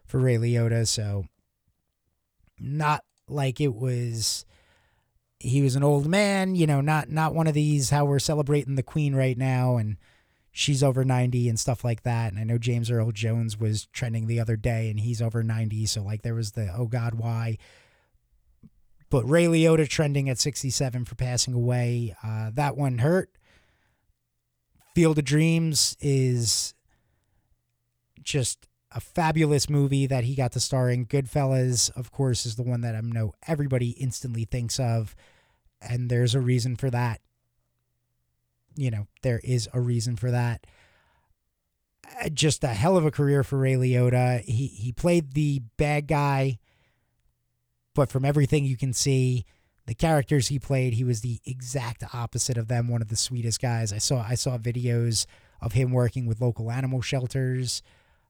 for 0.05 0.19
Ray 0.19 0.37
Liotta. 0.37 0.87
So, 0.87 1.25
not 2.59 3.03
like 3.27 3.61
it 3.61 3.75
was 3.75 4.45
he 5.39 5.62
was 5.62 5.75
an 5.75 5.84
old 5.84 6.08
man, 6.08 6.56
you 6.56 6.67
know, 6.67 6.82
not 6.82 7.10
not 7.10 7.34
one 7.34 7.47
of 7.47 7.54
these 7.54 7.89
how 7.89 8.06
we're 8.06 8.19
celebrating 8.19 8.75
the 8.75 8.84
queen 8.84 9.15
right 9.15 9.38
now 9.38 9.78
and 9.78 9.97
she's 10.52 10.84
over 10.84 11.06
90 11.06 11.47
and 11.47 11.60
stuff 11.60 11.84
like 11.84 12.04
that. 12.04 12.32
And 12.32 12.39
I 12.39 12.43
know 12.43 12.58
James 12.58 12.91
Earl 12.91 13.12
Jones 13.12 13.58
was 13.58 13.86
trending 13.88 14.28
the 14.28 14.39
other 14.39 14.56
day 14.56 14.89
and 14.89 14.99
he's 14.99 15.21
over 15.21 15.41
90, 15.43 15.86
so 15.86 16.04
like 16.04 16.21
there 16.21 16.36
was 16.36 16.52
the 16.52 16.73
oh 16.75 16.86
god 16.86 17.15
why. 17.15 17.58
But 19.10 19.28
Ray 19.28 19.45
Liotta 19.45 19.88
trending 19.88 20.30
at 20.30 20.38
67 20.38 21.06
for 21.06 21.15
passing 21.15 21.54
away. 21.54 22.15
Uh, 22.23 22.52
that 22.54 22.78
one 22.78 22.99
hurt. 22.99 23.32
Field 24.93 25.17
of 25.17 25.25
Dreams 25.25 25.97
is 25.99 26.75
just 28.21 28.68
a 28.91 28.99
fabulous 28.99 29.69
movie 29.69 30.08
that 30.08 30.23
he 30.23 30.36
got 30.36 30.52
to 30.54 30.60
star 30.60 30.89
in. 30.89 31.06
Goodfellas, 31.06 31.91
of 31.95 32.12
course, 32.12 32.45
is 32.45 32.56
the 32.56 32.63
one 32.63 32.82
that 32.82 32.95
I 32.95 33.02
know 33.02 33.34
everybody 33.47 33.91
instantly 33.91 34.45
thinks 34.45 34.80
of, 34.80 35.15
and 35.82 36.10
there's 36.10 36.36
a 36.36 36.41
reason 36.41 36.75
for 36.75 36.89
that. 36.89 37.21
You 38.75 38.91
know, 38.91 39.08
there 39.21 39.41
is 39.43 39.69
a 39.73 39.82
reason 39.82 40.15
for 40.15 40.32
that. 40.32 40.65
Uh, 42.23 42.30
just 42.30 42.63
a 42.63 42.67
hell 42.67 42.97
of 42.97 43.06
a 43.06 43.12
career 43.12 43.43
for 43.43 43.60
Ray 43.60 43.73
Liotta. 43.73 44.41
He 44.41 44.67
he 44.67 44.91
played 44.91 45.34
the 45.34 45.62
bad 45.78 46.08
guy, 46.08 46.58
but 47.93 48.10
from 48.10 48.25
everything 48.25 48.65
you 48.65 48.78
can 48.78 48.93
see, 48.93 49.45
the 49.86 49.93
characters 49.93 50.47
he 50.47 50.58
played, 50.58 50.93
he 50.93 51.04
was 51.04 51.21
the 51.21 51.39
exact 51.45 52.04
opposite 52.13 52.58
of 52.58 52.67
them. 52.67 52.88
One 52.88 53.02
of 53.02 53.10
the 53.10 53.15
sweetest 53.15 53.62
guys. 53.62 53.93
I 53.93 53.99
saw 53.99 54.25
I 54.28 54.36
saw 54.36 54.58
videos 54.58 55.28
of 55.62 55.73
him 55.73 55.91
working 55.91 56.25
with 56.25 56.41
local 56.41 56.71
animal 56.71 57.02
shelters 57.02 57.84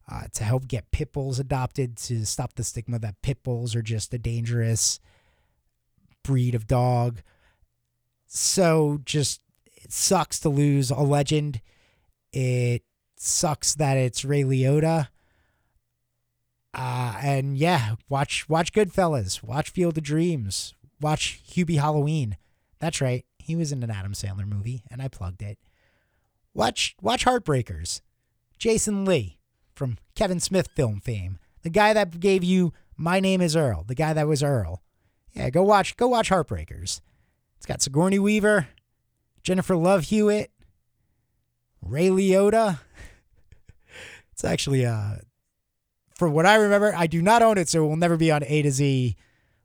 uh, 0.09 0.23
to 0.33 0.43
help 0.43 0.67
get 0.67 0.91
pit 0.91 1.13
bulls 1.13 1.39
adopted 1.39 1.95
to 1.95 2.25
stop 2.25 2.55
the 2.55 2.63
stigma 2.63 2.97
that 2.99 3.21
pit 3.21 3.43
bulls 3.43 3.75
are 3.75 3.81
just 3.81 4.13
a 4.13 4.17
dangerous 4.17 4.99
breed 6.23 6.55
of 6.55 6.67
dog. 6.67 7.21
So 8.25 9.01
just 9.05 9.41
it 9.65 9.91
sucks 9.91 10.39
to 10.41 10.49
lose 10.49 10.89
a 10.89 10.99
legend. 10.99 11.61
It 12.33 12.83
sucks 13.17 13.75
that 13.75 13.97
it's 13.97 14.25
Ray 14.25 14.43
Liotta. 14.43 15.09
Uh, 16.73 17.15
and 17.21 17.57
yeah, 17.57 17.95
watch 18.07 18.47
watch 18.47 18.73
Goodfellas, 18.73 19.43
watch 19.43 19.69
Field 19.69 19.97
of 19.97 20.03
Dreams, 20.03 20.73
watch 21.01 21.41
Hubie 21.51 21.79
Halloween. 21.79 22.37
That's 22.79 23.01
right, 23.01 23.25
he 23.39 23.55
was 23.55 23.71
in 23.71 23.83
an 23.83 23.89
Adam 23.89 24.13
Sandler 24.13 24.47
movie, 24.47 24.83
and 24.89 25.01
I 25.01 25.07
plugged 25.07 25.41
it. 25.41 25.57
Watch 26.53 26.95
watch 27.01 27.25
Heartbreakers, 27.25 28.01
Jason 28.59 29.03
Lee 29.03 29.38
from 29.79 29.97
Kevin 30.13 30.41
Smith 30.41 30.67
film 30.75 30.99
fame, 30.99 31.39
the 31.63 31.69
guy 31.69 31.93
that 31.93 32.19
gave 32.19 32.43
you 32.43 32.73
My 32.97 33.19
Name 33.19 33.41
Is 33.41 33.55
Earl, 33.55 33.85
the 33.87 33.95
guy 33.95 34.13
that 34.13 34.27
was 34.27 34.43
Earl. 34.43 34.83
Yeah, 35.31 35.49
go 35.49 35.63
watch 35.63 35.95
go 35.97 36.07
watch 36.07 36.29
Heartbreakers. 36.29 36.99
It's 37.57 37.65
got 37.65 37.81
Sigourney 37.81 38.19
Weaver, 38.19 38.67
Jennifer 39.41 39.75
Love 39.75 40.03
Hewitt, 40.05 40.51
Ray 41.81 42.09
Liotta. 42.09 42.81
it's 44.33 44.43
actually 44.43 44.85
uh 44.85 45.15
from 46.13 46.33
what 46.33 46.45
I 46.45 46.55
remember, 46.55 46.93
I 46.93 47.07
do 47.07 47.21
not 47.21 47.41
own 47.41 47.57
it, 47.57 47.69
so 47.69 47.85
it 47.85 47.87
will 47.87 47.95
never 47.95 48.17
be 48.17 48.29
on 48.29 48.43
A 48.43 48.61
to 48.61 48.71
Z 48.71 49.15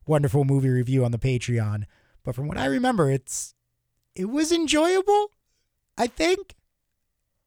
wonderful 0.07 0.45
movie 0.45 0.69
review 0.69 1.03
on 1.03 1.11
the 1.11 1.17
Patreon. 1.17 1.83
But 2.23 2.35
from 2.35 2.47
what 2.47 2.57
I 2.57 2.65
remember, 2.65 3.11
it's 3.11 3.53
it 4.15 4.29
was 4.29 4.53
enjoyable. 4.53 5.31
I 5.97 6.07
think. 6.07 6.55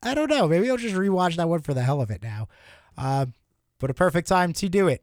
I 0.03 0.15
don't 0.15 0.31
know. 0.31 0.47
Maybe 0.47 0.71
I'll 0.71 0.77
just 0.77 0.95
rewatch 0.95 1.37
that 1.37 1.49
one 1.49 1.61
for 1.61 1.75
the 1.75 1.83
hell 1.83 2.01
of 2.01 2.11
it 2.11 2.23
now. 2.23 2.49
Uh, 2.97 3.27
but 3.79 3.91
a 3.91 3.95
perfect 3.95 4.29
time 4.29 4.53
to 4.55 4.69
do 4.69 4.89
it 4.89 5.03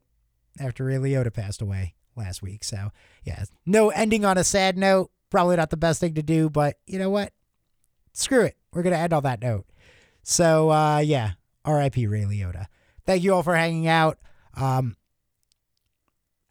after 0.59 0.85
Ray 0.85 0.95
Liotta 0.95 1.33
passed 1.33 1.61
away 1.61 1.95
last 2.15 2.41
week. 2.41 2.63
So, 2.63 2.91
yeah, 3.23 3.45
no 3.65 3.89
ending 3.89 4.25
on 4.25 4.37
a 4.37 4.43
sad 4.43 4.77
note. 4.77 5.11
Probably 5.29 5.55
not 5.57 5.69
the 5.69 5.77
best 5.77 5.99
thing 5.99 6.13
to 6.15 6.23
do, 6.23 6.49
but 6.49 6.77
you 6.87 6.99
know 6.99 7.09
what? 7.09 7.33
Screw 8.13 8.43
it. 8.43 8.55
We're 8.73 8.83
going 8.83 8.93
to 8.93 8.99
end 8.99 9.13
on 9.13 9.23
that 9.23 9.41
note. 9.41 9.65
So, 10.23 10.69
uh, 10.71 10.99
yeah, 10.99 11.31
RIP 11.67 11.95
Ray 11.95 12.23
Liotta. 12.23 12.67
Thank 13.05 13.23
you 13.23 13.33
all 13.33 13.43
for 13.43 13.55
hanging 13.55 13.87
out. 13.87 14.17
Um, 14.55 14.95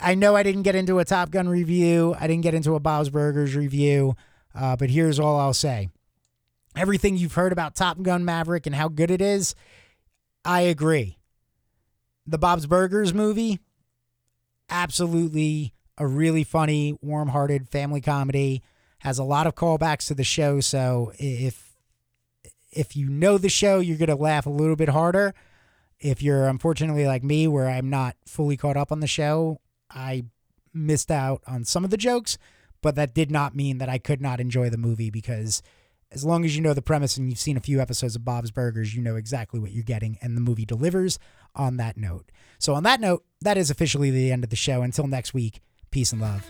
I 0.00 0.14
know 0.14 0.36
I 0.36 0.42
didn't 0.42 0.62
get 0.62 0.74
into 0.74 0.98
a 0.98 1.04
Top 1.04 1.30
Gun 1.30 1.48
review, 1.48 2.14
I 2.18 2.26
didn't 2.26 2.42
get 2.42 2.54
into 2.54 2.74
a 2.74 2.80
Bob's 2.80 3.08
Burgers 3.08 3.56
review, 3.56 4.16
uh, 4.54 4.76
but 4.76 4.90
here's 4.90 5.18
all 5.18 5.38
I'll 5.38 5.54
say 5.54 5.88
everything 6.76 7.16
you've 7.16 7.34
heard 7.34 7.52
about 7.52 7.74
Top 7.74 8.02
Gun 8.02 8.24
Maverick 8.24 8.66
and 8.66 8.74
how 8.74 8.88
good 8.88 9.10
it 9.10 9.20
is, 9.20 9.54
I 10.44 10.62
agree. 10.62 11.18
The 12.26 12.38
Bob's 12.38 12.66
Burgers 12.66 13.12
movie, 13.12 13.60
absolutely 14.68 15.74
a 15.98 16.06
really 16.06 16.44
funny, 16.44 16.96
warm 17.00 17.28
hearted 17.28 17.68
family 17.68 18.00
comedy. 18.00 18.62
Has 18.98 19.18
a 19.18 19.24
lot 19.24 19.46
of 19.46 19.54
callbacks 19.54 20.06
to 20.08 20.14
the 20.14 20.24
show, 20.24 20.60
so 20.60 21.12
if 21.18 21.76
if 22.72 22.96
you 22.96 23.08
know 23.08 23.36
the 23.36 23.50
show, 23.50 23.78
you're 23.78 23.98
gonna 23.98 24.16
laugh 24.16 24.46
a 24.46 24.50
little 24.50 24.76
bit 24.76 24.88
harder. 24.88 25.34
If 26.00 26.22
you're 26.22 26.48
unfortunately 26.48 27.06
like 27.06 27.22
me, 27.22 27.46
where 27.46 27.68
I'm 27.68 27.90
not 27.90 28.16
fully 28.26 28.56
caught 28.56 28.78
up 28.78 28.90
on 28.90 29.00
the 29.00 29.06
show, 29.06 29.60
I 29.90 30.24
missed 30.72 31.10
out 31.10 31.42
on 31.46 31.64
some 31.64 31.84
of 31.84 31.90
the 31.90 31.98
jokes, 31.98 32.38
but 32.80 32.94
that 32.94 33.14
did 33.14 33.30
not 33.30 33.54
mean 33.54 33.76
that 33.78 33.90
I 33.90 33.98
could 33.98 34.22
not 34.22 34.40
enjoy 34.40 34.70
the 34.70 34.78
movie 34.78 35.10
because 35.10 35.62
as 36.14 36.24
long 36.24 36.44
as 36.44 36.54
you 36.54 36.62
know 36.62 36.74
the 36.74 36.82
premise 36.82 37.16
and 37.16 37.28
you've 37.28 37.38
seen 37.38 37.56
a 37.56 37.60
few 37.60 37.80
episodes 37.80 38.14
of 38.14 38.24
Bob's 38.24 38.50
Burgers, 38.50 38.94
you 38.94 39.02
know 39.02 39.16
exactly 39.16 39.58
what 39.58 39.72
you're 39.72 39.82
getting, 39.82 40.16
and 40.22 40.36
the 40.36 40.40
movie 40.40 40.64
delivers 40.64 41.18
on 41.54 41.76
that 41.78 41.96
note. 41.96 42.30
So, 42.58 42.74
on 42.74 42.84
that 42.84 43.00
note, 43.00 43.24
that 43.40 43.56
is 43.56 43.70
officially 43.70 44.10
the 44.10 44.30
end 44.32 44.44
of 44.44 44.50
the 44.50 44.56
show. 44.56 44.82
Until 44.82 45.06
next 45.06 45.34
week, 45.34 45.60
peace 45.90 46.12
and 46.12 46.20
love. 46.20 46.46